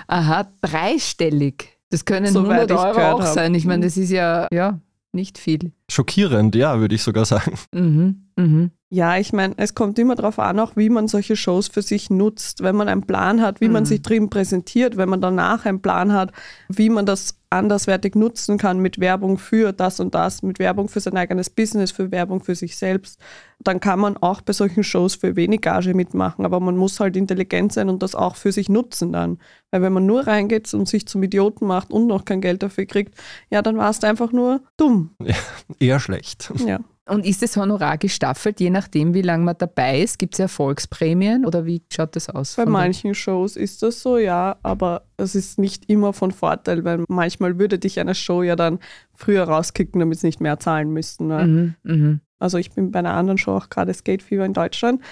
Aha, 0.07 0.53
dreistellig. 0.61 1.79
Das 1.89 2.05
können 2.05 2.27
so 2.27 2.41
100 2.41 2.71
Euro 2.71 2.83
auch 2.83 3.23
haben. 3.23 3.33
sein. 3.33 3.55
Ich 3.55 3.65
meine, 3.65 3.87
das 3.87 3.97
ist 3.97 4.11
ja, 4.11 4.47
ja 4.53 4.79
nicht 5.13 5.39
viel. 5.39 5.73
Schockierend, 5.91 6.55
ja, 6.55 6.79
würde 6.81 6.95
ich 6.95 7.03
sogar 7.03 7.25
sagen. 7.25 7.55
Mhm, 7.73 8.29
mhm. 8.37 8.71
Ja, 8.93 9.17
ich 9.17 9.33
meine, 9.33 9.55
es 9.57 9.77
kommt 9.77 10.01
immer 10.01 10.17
darauf 10.17 10.41
an, 10.41 10.59
auch 10.59 10.73
wie 10.75 10.91
man 10.91 11.07
solche 11.07 11.37
Shows 11.37 11.69
für 11.69 11.81
sich 11.81 12.11
nutzt. 12.11 12.61
Wenn 12.61 12.75
man 12.75 12.89
einen 12.89 13.07
Plan 13.07 13.41
hat, 13.41 13.61
wie 13.61 13.69
mhm. 13.69 13.75
man 13.75 13.85
sich 13.85 14.03
drin 14.03 14.31
präsentiert, 14.31 14.97
wenn 14.97 15.09
man 15.09 15.21
danach 15.21 15.65
einen 15.65 15.81
Plan 15.81 16.13
hat, 16.13 16.33
wie 16.69 16.91
man 16.91 17.07
das 17.07 17.37
anderswertig 17.51 18.17
nutzen 18.17 18.59
kann 18.59 18.81
mit 18.81 18.99
Werbung 18.99 19.39
für 19.39 19.73
das 19.73 20.01
und 20.01 20.17
das, 20.17 20.43
mit 20.43 20.59
Werbung 20.59 20.89
für 20.89 20.99
sein 20.99 21.17
eigenes 21.17 21.51
Business, 21.51 21.93
für 21.93 22.11
Werbung 22.11 22.43
für 22.43 22.57
sich 22.57 22.77
selbst, 22.77 23.21
dann 23.61 23.79
kann 23.79 24.01
man 24.01 24.17
auch 24.17 24.41
bei 24.41 24.53
solchen 24.53 24.83
Shows 24.83 25.15
für 25.15 25.37
wenig 25.37 25.61
Gage 25.61 25.95
mitmachen. 25.95 26.45
Aber 26.45 26.59
man 26.59 26.77
muss 26.77 26.99
halt 26.99 27.17
intelligent 27.17 27.73
sein 27.73 27.89
und 27.89 28.03
das 28.03 28.17
auch 28.17 28.35
für 28.35 28.51
sich 28.51 28.69
nutzen 28.69 29.13
dann. 29.13 29.39
Weil 29.71 29.83
wenn 29.83 29.93
man 29.93 30.07
nur 30.07 30.27
reingeht 30.27 30.75
und 30.75 30.89
sich 30.89 31.07
zum 31.07 31.23
Idioten 31.23 31.65
macht 31.65 31.93
und 31.93 32.09
noch 32.09 32.25
kein 32.25 32.41
Geld 32.41 32.65
dafür 32.65 32.87
kriegt, 32.87 33.15
ja, 33.51 33.63
dann 33.63 33.77
war 33.77 33.91
es 33.91 34.03
einfach 34.03 34.33
nur 34.33 34.63
dumm. 34.77 35.11
Ja, 35.23 35.37
eher 35.79 36.01
schlecht. 36.01 36.53
Ja. 36.67 36.81
Und 37.11 37.27
ist 37.27 37.43
das 37.43 37.57
Honorar 37.57 37.99
gestaffelt, 37.99 38.61
je 38.61 38.71
nachdem, 38.71 39.15
wie 39.15 39.23
lange 39.23 39.45
man 39.45 39.57
dabei 39.59 40.01
ist? 40.01 40.19
Gibt 40.21 40.35
es 40.35 40.39
Erfolgsprämien 40.39 41.45
oder 41.45 41.67
wie 41.67 41.83
schaut 41.93 42.15
das 42.15 42.29
aus? 42.29 42.55
Bei 42.55 42.67
manchen 42.67 43.17
Shows 43.17 43.57
ist 43.57 43.83
das 43.83 44.01
so, 44.01 44.17
ja, 44.17 44.57
aber 44.63 45.03
es 45.17 45.35
ist 45.35 45.59
nicht 45.59 45.91
immer 45.91 46.13
von 46.13 46.31
Vorteil, 46.31 46.85
weil 46.85 47.05
manchmal 47.09 47.59
würde 47.59 47.81
dich 47.81 47.99
eine 47.99 48.15
Show 48.15 48.45
ja 48.45 48.55
dann 48.55 48.79
früher 49.13 49.43
rauskicken, 49.43 49.99
damit 49.99 50.21
sie 50.21 50.29
nicht 50.29 50.41
mehr 50.41 50.61
zahlen 50.61 50.93
müssten. 50.93 51.27
Ne? 51.27 51.47
Mhm, 51.47 51.75
mh. 51.83 52.21
Also 52.39 52.59
ich 52.59 52.71
bin 52.71 52.93
bei 52.93 53.01
einer 53.01 53.15
anderen 53.15 53.39
Show 53.39 53.57
auch 53.57 53.69
gerade 53.71 53.93
Skate 53.93 54.23
Fever 54.23 54.45
in 54.45 54.55
Deutschland 54.55 55.03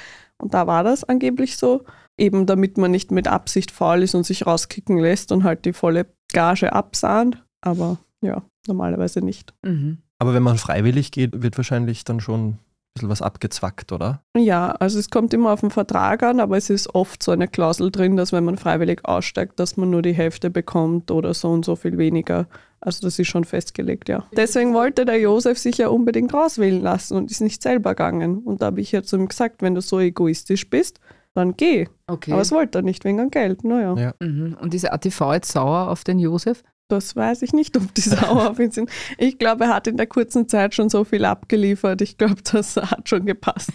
und 0.40 0.54
da 0.54 0.68
war 0.68 0.84
das 0.84 1.02
angeblich 1.02 1.56
so, 1.56 1.84
eben 2.16 2.46
damit 2.46 2.78
man 2.78 2.92
nicht 2.92 3.10
mit 3.10 3.26
Absicht 3.26 3.72
faul 3.72 4.04
ist 4.04 4.14
und 4.14 4.24
sich 4.24 4.46
rauskicken 4.46 4.98
lässt 4.98 5.32
und 5.32 5.42
halt 5.42 5.64
die 5.64 5.72
volle 5.72 6.06
Gage 6.32 6.72
absahnt, 6.72 7.44
aber 7.60 7.98
ja, 8.20 8.42
normalerweise 8.68 9.20
nicht. 9.20 9.52
Mhm. 9.64 9.98
Aber 10.18 10.34
wenn 10.34 10.42
man 10.42 10.58
freiwillig 10.58 11.12
geht, 11.12 11.42
wird 11.42 11.56
wahrscheinlich 11.56 12.04
dann 12.04 12.20
schon 12.20 12.48
ein 12.48 12.58
bisschen 12.94 13.08
was 13.08 13.22
abgezwackt, 13.22 13.92
oder? 13.92 14.22
Ja, 14.36 14.72
also 14.72 14.98
es 14.98 15.10
kommt 15.10 15.32
immer 15.32 15.52
auf 15.52 15.60
den 15.60 15.70
Vertrag 15.70 16.22
an, 16.22 16.40
aber 16.40 16.56
es 16.56 16.70
ist 16.70 16.94
oft 16.94 17.22
so 17.22 17.30
eine 17.30 17.46
Klausel 17.46 17.90
drin, 17.90 18.16
dass 18.16 18.32
wenn 18.32 18.44
man 18.44 18.58
freiwillig 18.58 19.04
aussteigt, 19.04 19.60
dass 19.60 19.76
man 19.76 19.90
nur 19.90 20.02
die 20.02 20.12
Hälfte 20.12 20.50
bekommt 20.50 21.10
oder 21.10 21.34
so 21.34 21.50
und 21.50 21.64
so 21.64 21.76
viel 21.76 21.98
weniger. 21.98 22.46
Also 22.80 23.06
das 23.06 23.18
ist 23.18 23.28
schon 23.28 23.44
festgelegt, 23.44 24.08
ja. 24.08 24.24
Deswegen 24.36 24.74
wollte 24.74 25.04
der 25.04 25.20
Josef 25.20 25.58
sich 25.58 25.78
ja 25.78 25.88
unbedingt 25.88 26.32
rauswählen 26.32 26.80
lassen 26.80 27.16
und 27.16 27.30
ist 27.30 27.40
nicht 27.40 27.62
selber 27.62 27.90
gegangen. 27.90 28.38
Und 28.38 28.62
da 28.62 28.66
habe 28.66 28.80
ich 28.80 28.92
ja 28.92 29.02
zu 29.02 29.16
ihm 29.16 29.28
gesagt, 29.28 29.62
wenn 29.62 29.74
du 29.74 29.80
so 29.80 29.98
egoistisch 30.00 30.68
bist, 30.70 31.00
dann 31.34 31.56
geh. 31.56 31.86
Okay. 32.06 32.32
Aber 32.32 32.40
es 32.40 32.52
wollte 32.52 32.78
er 32.78 32.82
nicht 32.82 33.04
wegen 33.04 33.30
Geld, 33.30 33.64
naja. 33.64 33.94
Ja. 33.96 34.14
Mhm. 34.20 34.56
Und 34.60 34.74
ist 34.74 34.90
ATV 34.90 35.34
jetzt 35.34 35.52
sauer 35.52 35.88
auf 35.88 36.04
den 36.04 36.18
Josef? 36.18 36.62
Das 36.88 37.14
weiß 37.14 37.42
ich 37.42 37.52
nicht, 37.52 37.76
ob 37.76 37.94
die 37.94 38.00
sauer 38.08 38.50
auf 38.50 38.58
ihn 38.58 38.70
sind. 38.70 38.90
Ich 39.18 39.38
glaube, 39.38 39.64
er 39.64 39.74
hat 39.74 39.86
in 39.86 39.98
der 39.98 40.06
kurzen 40.06 40.48
Zeit 40.48 40.74
schon 40.74 40.88
so 40.88 41.04
viel 41.04 41.24
abgeliefert. 41.26 42.00
Ich 42.00 42.16
glaube, 42.16 42.42
das 42.50 42.76
hat 42.76 43.08
schon 43.08 43.26
gepasst. 43.26 43.70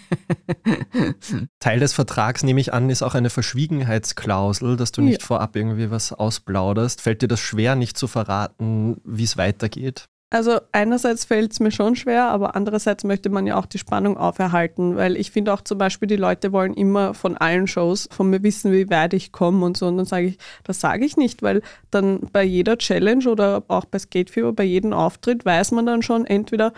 Teil 1.60 1.78
des 1.78 1.92
Vertrags, 1.92 2.42
nehme 2.42 2.60
ich 2.60 2.72
an, 2.72 2.90
ist 2.90 3.02
auch 3.02 3.14
eine 3.14 3.30
Verschwiegenheitsklausel, 3.30 4.76
dass 4.76 4.90
du 4.90 5.00
nicht 5.00 5.20
ja. 5.20 5.26
vorab 5.26 5.54
irgendwie 5.54 5.90
was 5.90 6.12
ausplauderst. 6.12 7.00
Fällt 7.00 7.22
dir 7.22 7.28
das 7.28 7.40
schwer, 7.40 7.76
nicht 7.76 7.96
zu 7.96 8.08
verraten, 8.08 9.00
wie 9.04 9.24
es 9.24 9.36
weitergeht? 9.36 10.08
Also 10.34 10.58
einerseits 10.72 11.24
fällt 11.24 11.52
es 11.52 11.60
mir 11.60 11.70
schon 11.70 11.94
schwer, 11.94 12.24
aber 12.24 12.56
andererseits 12.56 13.04
möchte 13.04 13.30
man 13.30 13.46
ja 13.46 13.56
auch 13.56 13.66
die 13.66 13.78
Spannung 13.78 14.16
auferhalten, 14.16 14.96
weil 14.96 15.16
ich 15.16 15.30
finde 15.30 15.52
auch 15.52 15.60
zum 15.60 15.78
Beispiel, 15.78 16.08
die 16.08 16.16
Leute 16.16 16.50
wollen 16.50 16.74
immer 16.74 17.14
von 17.14 17.36
allen 17.36 17.68
Shows 17.68 18.08
von 18.10 18.30
mir 18.30 18.42
wissen, 18.42 18.72
wie 18.72 18.90
weit 18.90 19.14
ich 19.14 19.30
komme 19.30 19.64
und 19.64 19.76
so. 19.76 19.86
Und 19.86 19.96
dann 19.96 20.06
sage 20.06 20.26
ich, 20.26 20.38
das 20.64 20.80
sage 20.80 21.04
ich 21.04 21.16
nicht, 21.16 21.44
weil 21.44 21.62
dann 21.92 22.18
bei 22.32 22.42
jeder 22.42 22.76
Challenge 22.78 23.28
oder 23.28 23.62
auch 23.68 23.84
bei 23.84 24.00
Skatefever, 24.00 24.52
bei 24.52 24.64
jedem 24.64 24.92
Auftritt 24.92 25.44
weiß 25.44 25.70
man 25.70 25.86
dann 25.86 26.02
schon 26.02 26.26
entweder, 26.26 26.72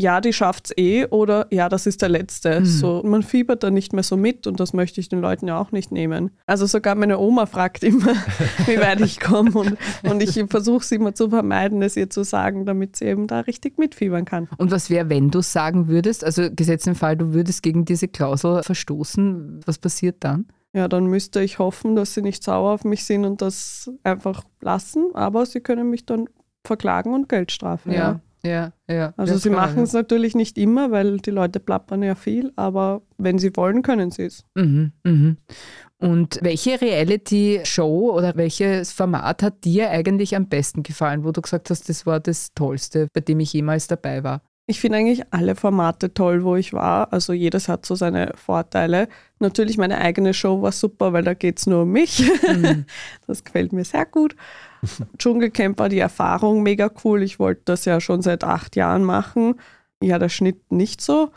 ja, 0.00 0.20
die 0.20 0.32
schafft 0.32 0.66
es 0.66 0.78
eh 0.78 1.06
oder 1.06 1.46
ja, 1.50 1.68
das 1.68 1.86
ist 1.86 2.02
der 2.02 2.08
letzte. 2.08 2.60
Mhm. 2.60 2.64
So, 2.64 3.02
man 3.04 3.22
fiebert 3.22 3.62
da 3.62 3.70
nicht 3.70 3.92
mehr 3.92 4.02
so 4.02 4.16
mit 4.16 4.46
und 4.46 4.58
das 4.58 4.72
möchte 4.72 5.00
ich 5.00 5.08
den 5.08 5.20
Leuten 5.20 5.46
ja 5.46 5.60
auch 5.60 5.72
nicht 5.72 5.92
nehmen. 5.92 6.30
Also 6.46 6.66
sogar 6.66 6.94
meine 6.94 7.18
Oma 7.18 7.46
fragt 7.46 7.84
immer, 7.84 8.14
wie 8.66 8.78
weit 8.78 9.00
ich 9.02 9.20
komme 9.20 9.52
und, 9.52 9.76
und 10.02 10.22
ich 10.22 10.42
versuche 10.48 10.82
es 10.82 10.90
immer 10.90 11.14
zu 11.14 11.28
vermeiden, 11.28 11.82
es 11.82 11.96
ihr 11.96 12.08
zu 12.08 12.24
sagen, 12.24 12.64
damit 12.64 12.96
sie 12.96 13.04
eben 13.06 13.26
da 13.26 13.40
richtig 13.40 13.78
mitfiebern 13.78 14.24
kann. 14.24 14.48
Und 14.56 14.70
was 14.70 14.90
wäre, 14.90 15.10
wenn 15.10 15.30
du 15.30 15.40
es 15.40 15.52
sagen 15.52 15.88
würdest? 15.88 16.24
Also 16.24 16.48
gesetzt 16.50 16.86
im 16.86 16.94
Fall, 16.94 17.16
du 17.16 17.34
würdest 17.34 17.62
gegen 17.62 17.84
diese 17.84 18.08
Klausel 18.08 18.62
verstoßen, 18.62 19.60
was 19.66 19.78
passiert 19.78 20.16
dann? 20.20 20.46
Ja, 20.72 20.88
dann 20.88 21.06
müsste 21.06 21.42
ich 21.42 21.58
hoffen, 21.58 21.96
dass 21.96 22.14
sie 22.14 22.22
nicht 22.22 22.42
sauer 22.42 22.72
auf 22.72 22.84
mich 22.84 23.04
sind 23.04 23.24
und 23.24 23.42
das 23.42 23.90
einfach 24.04 24.44
lassen, 24.60 25.10
aber 25.14 25.44
sie 25.44 25.60
können 25.60 25.90
mich 25.90 26.06
dann 26.06 26.28
verklagen 26.64 27.12
und 27.12 27.28
Geldstrafen. 27.28 27.92
ja. 27.92 27.98
ja. 27.98 28.20
Ja, 28.42 28.72
ja. 28.88 29.12
Also 29.16 29.36
sie 29.36 29.50
machen 29.50 29.82
es 29.82 29.92
natürlich 29.92 30.34
nicht 30.34 30.56
immer, 30.56 30.90
weil 30.90 31.18
die 31.18 31.30
Leute 31.30 31.60
plappern 31.60 32.02
ja 32.02 32.14
viel, 32.14 32.52
aber 32.56 33.02
wenn 33.18 33.38
sie 33.38 33.54
wollen, 33.56 33.82
können 33.82 34.10
sie 34.10 34.24
es. 34.24 34.44
Mhm, 34.54 34.92
mhm. 35.04 35.36
Und 35.98 36.38
welche 36.42 36.80
Reality-Show 36.80 38.12
oder 38.12 38.34
welches 38.36 38.92
Format 38.92 39.42
hat 39.42 39.64
dir 39.64 39.90
eigentlich 39.90 40.34
am 40.34 40.48
besten 40.48 40.82
gefallen, 40.82 41.24
wo 41.24 41.32
du 41.32 41.42
gesagt 41.42 41.68
hast, 41.68 41.90
das 41.90 42.06
war 42.06 42.20
das 42.20 42.54
Tollste, 42.54 43.08
bei 43.12 43.20
dem 43.20 43.40
ich 43.40 43.52
jemals 43.52 43.86
dabei 43.86 44.24
war? 44.24 44.40
Ich 44.66 44.80
finde 44.80 44.98
eigentlich 44.98 45.22
alle 45.32 45.56
Formate 45.56 46.14
toll, 46.14 46.44
wo 46.44 46.54
ich 46.54 46.72
war. 46.72 47.12
Also 47.12 47.32
jedes 47.32 47.68
hat 47.68 47.84
so 47.84 47.96
seine 47.96 48.32
Vorteile. 48.36 49.08
Natürlich 49.40 49.78
meine 49.78 49.98
eigene 49.98 50.32
Show 50.32 50.62
war 50.62 50.70
super, 50.70 51.12
weil 51.12 51.24
da 51.24 51.34
geht 51.34 51.58
es 51.58 51.66
nur 51.66 51.82
um 51.82 51.90
mich. 51.90 52.30
Mhm. 52.48 52.86
Das 53.26 53.44
gefällt 53.44 53.72
mir 53.72 53.84
sehr 53.84 54.06
gut. 54.06 54.36
Dschungelcamp 55.18 55.78
war 55.78 55.88
die 55.88 55.98
Erfahrung 55.98 56.62
mega 56.62 56.90
cool. 57.04 57.22
Ich 57.22 57.38
wollte 57.38 57.62
das 57.64 57.84
ja 57.84 58.00
schon 58.00 58.22
seit 58.22 58.44
acht 58.44 58.76
Jahren 58.76 59.04
machen. 59.04 59.54
Ja, 60.02 60.18
der 60.18 60.28
Schnitt 60.28 60.72
nicht 60.72 61.00
so. 61.00 61.30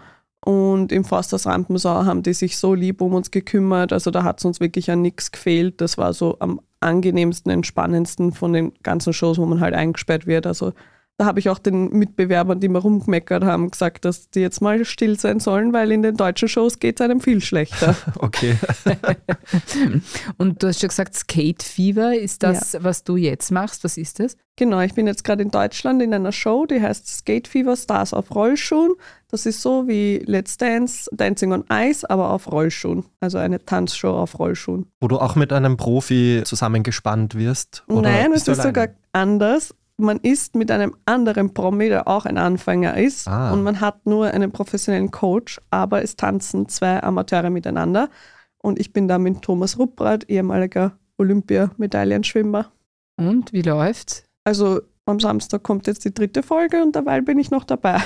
Und 0.46 0.92
im 0.92 1.06
Forsters 1.06 1.46
Rampensau 1.46 2.06
haben 2.06 2.22
die 2.22 2.34
sich 2.34 2.58
so 2.58 2.74
lieb 2.74 3.02
um 3.02 3.14
uns 3.14 3.32
gekümmert. 3.32 3.94
Also 3.94 4.12
da 4.12 4.24
hat 4.24 4.40
es 4.40 4.46
uns 4.46 4.60
wirklich 4.60 4.92
an 4.92 5.02
nichts 5.02 5.32
gefehlt. 5.32 5.80
Das 5.80 5.98
war 5.98 6.14
so 6.14 6.38
am 6.40 6.60
angenehmsten, 6.82 7.52
entspannendsten 7.52 8.34
von 8.34 8.52
den 8.52 8.74
ganzen 8.84 9.14
Shows, 9.14 9.38
wo 9.38 9.46
man 9.46 9.62
halt 9.62 9.74
eingesperrt 9.74 10.28
wird. 10.28 10.46
Also 10.46 10.74
da 11.18 11.26
habe 11.26 11.40
ich 11.40 11.50
auch 11.50 11.60
den 11.60 11.90
Mitbewerbern, 11.90 12.60
die 12.60 12.70
mir 12.70 12.80
rumgemeckert 12.80 13.44
haben, 13.44 13.70
gesagt, 13.70 14.04
dass 14.04 14.32
die 14.32 14.40
jetzt 14.40 14.62
mal 14.62 14.84
still 14.84 15.20
sein 15.20 15.40
sollen, 15.40 15.72
weil 15.72 15.92
in 15.92 16.02
den 16.02 16.18
deutschen 16.18 16.48
Shows 16.48 16.80
geht 16.80 17.00
es 17.00 17.06
einem 17.06 17.22
viel 17.22 17.40
schlechter. 17.40 17.96
okay. 18.18 18.58
Und 20.38 20.64
du 20.64 20.68
hast 20.68 20.80
schon 20.80 20.90
gesagt, 20.90 21.16
Skate 21.16 21.62
Fever 21.62 22.18
ist 22.18 22.42
das, 22.42 22.74
ja. 22.74 22.84
was 22.84 23.04
du 23.04 23.16
jetzt 23.16 23.52
machst. 23.52 23.84
Was 23.84 23.98
ist 23.98 24.20
das? 24.20 24.36
Genau, 24.56 24.82
ich 24.82 24.96
bin 24.96 25.06
jetzt 25.06 25.24
gerade 25.24 25.44
in 25.44 25.52
Deutschland 25.52 26.02
in 26.02 26.14
einer 26.16 26.32
Show, 26.32 26.66
die 26.66 26.82
heißt 26.82 27.08
Skate 27.08 27.48
Fever 27.48 27.76
Stars 27.76 28.14
auf 28.14 28.34
Rollschuhen. 28.34 28.94
Das 29.30 29.46
ist 29.46 29.62
so 29.62 29.88
wie 29.88 30.24
Let's 30.26 30.58
Dance, 30.58 31.10
Dancing 31.12 31.54
on 31.54 31.64
Ice, 31.72 32.08
aber 32.10 32.32
auf 32.32 32.52
Rollschuhen. 32.52 33.06
Also 33.20 33.38
eine 33.38 33.64
Tanzshow 33.64 34.18
auf 34.18 34.40
Rollschuhen. 34.40 34.88
Wo 35.00 35.08
du 35.08 35.20
auch 35.20 35.36
mit 35.36 35.54
einem 35.54 35.78
Profi 35.78 36.42
zusammengespannt 36.44 37.36
wirst? 37.36 37.84
Nein, 37.88 38.32
es 38.32 38.48
ist 38.48 38.50
alleine? 38.50 38.64
sogar 38.64 38.88
anders 39.12 39.76
man 39.98 40.18
ist 40.18 40.56
mit 40.56 40.72
einem 40.72 40.96
anderen 41.06 41.54
Promi, 41.54 41.90
der 41.90 42.08
auch 42.08 42.26
ein 42.26 42.38
Anfänger 42.38 42.98
ist, 42.98 43.28
ah. 43.28 43.54
und 43.54 43.64
man 43.64 43.80
hat 43.80 44.06
nur 44.06 44.28
einen 44.28 44.52
professionellen 44.52 45.12
Coach, 45.12 45.62
aber 45.70 46.04
es 46.04 46.16
tanzen 46.16 46.68
zwei 46.68 47.02
Amateure 47.02 47.50
miteinander. 47.50 48.10
Und 48.58 48.80
ich 48.80 48.94
bin 48.94 49.08
da 49.08 49.20
mit 49.20 49.42
Thomas 49.42 49.78
Rupprath, 49.78 50.30
ehemaliger 50.30 50.94
Olympiamedaillenschwimmer. 51.18 52.72
Und 53.18 53.54
wie 53.54 53.62
läuft's? 53.62 54.24
Also 54.44 54.82
am 55.06 55.20
Samstag 55.20 55.64
kommt 55.64 55.86
jetzt 55.88 56.06
die 56.06 56.14
dritte 56.14 56.44
Folge 56.44 56.82
und 56.82 56.96
dabei 56.96 57.20
bin 57.20 57.38
ich 57.38 57.52
noch 57.52 57.66
dabei. 57.66 57.98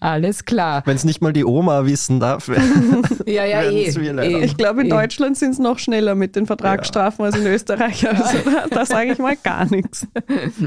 Alles 0.00 0.46
klar. 0.46 0.82
Wenn 0.86 0.96
es 0.96 1.04
nicht 1.04 1.20
mal 1.20 1.34
die 1.34 1.44
Oma 1.44 1.84
wissen 1.84 2.18
darf. 2.18 2.48
ja, 3.26 3.44
ja, 3.44 3.62
eh, 3.62 3.90
eh, 3.90 4.44
Ich 4.44 4.56
glaube, 4.56 4.80
in 4.80 4.86
eh. 4.86 4.90
Deutschland 4.90 5.36
sind 5.36 5.50
es 5.50 5.58
noch 5.58 5.78
schneller 5.78 6.14
mit 6.14 6.34
den 6.34 6.46
Vertragsstrafen 6.46 7.24
ja. 7.24 7.26
als 7.26 7.38
in 7.38 7.46
Österreich. 7.46 8.08
Also 8.08 8.38
da, 8.44 8.66
da 8.70 8.86
sage 8.86 9.12
ich 9.12 9.18
mal 9.18 9.36
gar 9.36 9.70
nichts. 9.70 10.06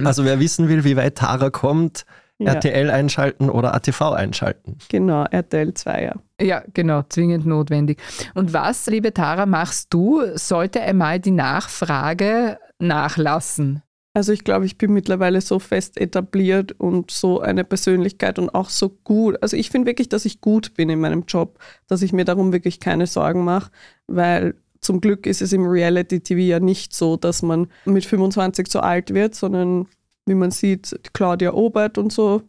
Also 0.04 0.26
wer 0.26 0.40
wissen 0.40 0.68
will, 0.68 0.84
wie 0.84 0.96
weit 0.96 1.18
Tara 1.18 1.50
kommt, 1.50 2.06
ja. 2.38 2.54
RTL 2.54 2.92
einschalten 2.92 3.50
oder 3.50 3.74
ATV 3.74 4.12
einschalten. 4.12 4.78
Genau, 4.90 5.24
RTL 5.24 5.74
2, 5.74 6.04
ja. 6.04 6.14
Ja, 6.40 6.64
genau, 6.74 7.04
zwingend 7.10 7.46
notwendig. 7.46 8.02
Und 8.34 8.54
was, 8.54 8.86
liebe 8.88 9.14
Tara, 9.14 9.46
machst 9.46 9.94
du, 9.94 10.22
sollte 10.36 10.82
einmal 10.82 11.20
die 11.20 11.32
Nachfrage 11.32 12.58
nachlassen? 12.80 13.82
Also 14.14 14.32
ich 14.32 14.46
glaube, 14.46 14.66
ich 14.66 14.78
bin 14.78 14.94
mittlerweile 14.94 15.42
so 15.42 15.60
fest 15.60 16.00
etabliert 16.00 16.72
und 16.72 17.12
so 17.12 17.42
eine 17.42 17.66
Persönlichkeit 17.66 18.40
und 18.40 18.56
auch 18.56 18.70
so 18.70 18.90
gut. 18.90 19.38
Also 19.42 19.58
ich 19.58 19.70
finde 19.70 19.88
wirklich, 19.88 20.08
dass 20.08 20.24
ich 20.24 20.40
gut 20.40 20.74
bin 20.74 20.90
in 20.90 21.02
meinem 21.02 21.26
Job, 21.28 21.60
dass 21.88 22.02
ich 22.02 22.14
mir 22.14 22.24
darum 22.24 22.54
wirklich 22.54 22.80
keine 22.80 23.08
Sorgen 23.08 23.44
mache, 23.44 23.72
weil 24.08 24.56
zum 24.80 25.02
Glück 25.02 25.26
ist 25.26 25.42
es 25.42 25.52
im 25.52 25.66
Reality-TV 25.66 26.40
ja 26.40 26.60
nicht 26.62 26.94
so, 26.94 27.18
dass 27.18 27.42
man 27.42 27.68
mit 27.86 28.06
25 28.06 28.68
so 28.70 28.80
alt 28.80 29.14
wird, 29.14 29.36
sondern 29.36 29.88
wie 30.26 30.36
man 30.36 30.52
sieht, 30.52 30.98
Claudia 31.12 31.54
Obert 31.54 31.98
und 31.98 32.14
so 32.14 32.42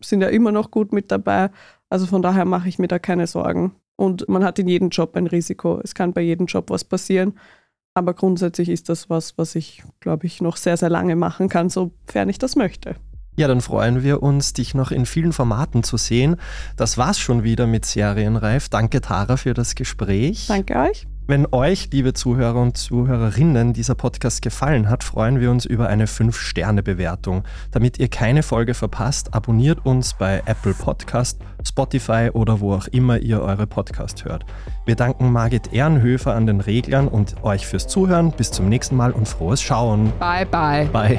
sind 0.00 0.20
ja 0.20 0.28
immer 0.28 0.50
noch 0.50 0.72
gut 0.72 0.92
mit 0.92 1.12
dabei. 1.12 1.50
Also 1.90 2.06
von 2.06 2.22
daher 2.22 2.44
mache 2.44 2.68
ich 2.68 2.80
mir 2.80 2.88
da 2.88 2.98
keine 2.98 3.28
Sorgen. 3.28 3.76
Und 3.96 4.28
man 4.28 4.42
hat 4.42 4.58
in 4.58 4.66
jedem 4.66 4.88
Job 4.88 5.16
ein 5.16 5.28
Risiko. 5.28 5.80
Es 5.84 5.94
kann 5.94 6.12
bei 6.12 6.22
jedem 6.22 6.46
Job 6.46 6.70
was 6.70 6.84
passieren. 6.84 7.38
Aber 7.94 8.12
grundsätzlich 8.14 8.68
ist 8.68 8.88
das 8.88 9.08
was, 9.08 9.38
was 9.38 9.54
ich, 9.54 9.84
glaube 10.00 10.26
ich, 10.26 10.40
noch 10.40 10.56
sehr, 10.56 10.76
sehr 10.76 10.90
lange 10.90 11.14
machen 11.14 11.48
kann, 11.48 11.70
sofern 11.70 12.28
ich 12.28 12.38
das 12.38 12.56
möchte. 12.56 12.96
Ja, 13.36 13.48
dann 13.48 13.60
freuen 13.60 14.02
wir 14.02 14.22
uns, 14.22 14.52
dich 14.52 14.74
noch 14.74 14.90
in 14.90 15.06
vielen 15.06 15.32
Formaten 15.32 15.82
zu 15.82 15.96
sehen. 15.96 16.36
Das 16.76 16.98
war's 16.98 17.18
schon 17.18 17.42
wieder 17.42 17.66
mit 17.66 17.84
Serienreif. 17.84 18.68
Danke, 18.68 19.00
Tara, 19.00 19.36
für 19.36 19.54
das 19.54 19.74
Gespräch. 19.74 20.46
Danke 20.48 20.76
euch. 20.76 21.06
Wenn 21.26 21.46
euch, 21.52 21.88
liebe 21.90 22.12
Zuhörer 22.12 22.60
und 22.60 22.76
Zuhörerinnen, 22.76 23.72
dieser 23.72 23.94
Podcast 23.94 24.42
gefallen 24.42 24.90
hat, 24.90 25.02
freuen 25.02 25.40
wir 25.40 25.50
uns 25.50 25.64
über 25.64 25.88
eine 25.88 26.04
5-Sterne-Bewertung. 26.04 27.44
Damit 27.70 27.98
ihr 27.98 28.08
keine 28.08 28.42
Folge 28.42 28.74
verpasst, 28.74 29.32
abonniert 29.32 29.86
uns 29.86 30.12
bei 30.12 30.42
Apple 30.44 30.74
Podcast, 30.74 31.40
Spotify 31.66 32.28
oder 32.30 32.60
wo 32.60 32.74
auch 32.74 32.88
immer 32.88 33.16
ihr 33.16 33.40
eure 33.40 33.66
Podcast 33.66 34.26
hört. 34.26 34.44
Wir 34.84 34.96
danken 34.96 35.32
Margit 35.32 35.72
Ehrenhöfer 35.72 36.34
an 36.34 36.46
den 36.46 36.60
Reglern 36.60 37.08
und 37.08 37.42
euch 37.42 37.66
fürs 37.66 37.86
Zuhören. 37.86 38.30
Bis 38.30 38.50
zum 38.50 38.68
nächsten 38.68 38.94
Mal 38.94 39.12
und 39.12 39.26
frohes 39.26 39.62
Schauen. 39.62 40.12
Bye, 40.18 40.44
bye. 40.44 40.84
Bye. 40.92 41.18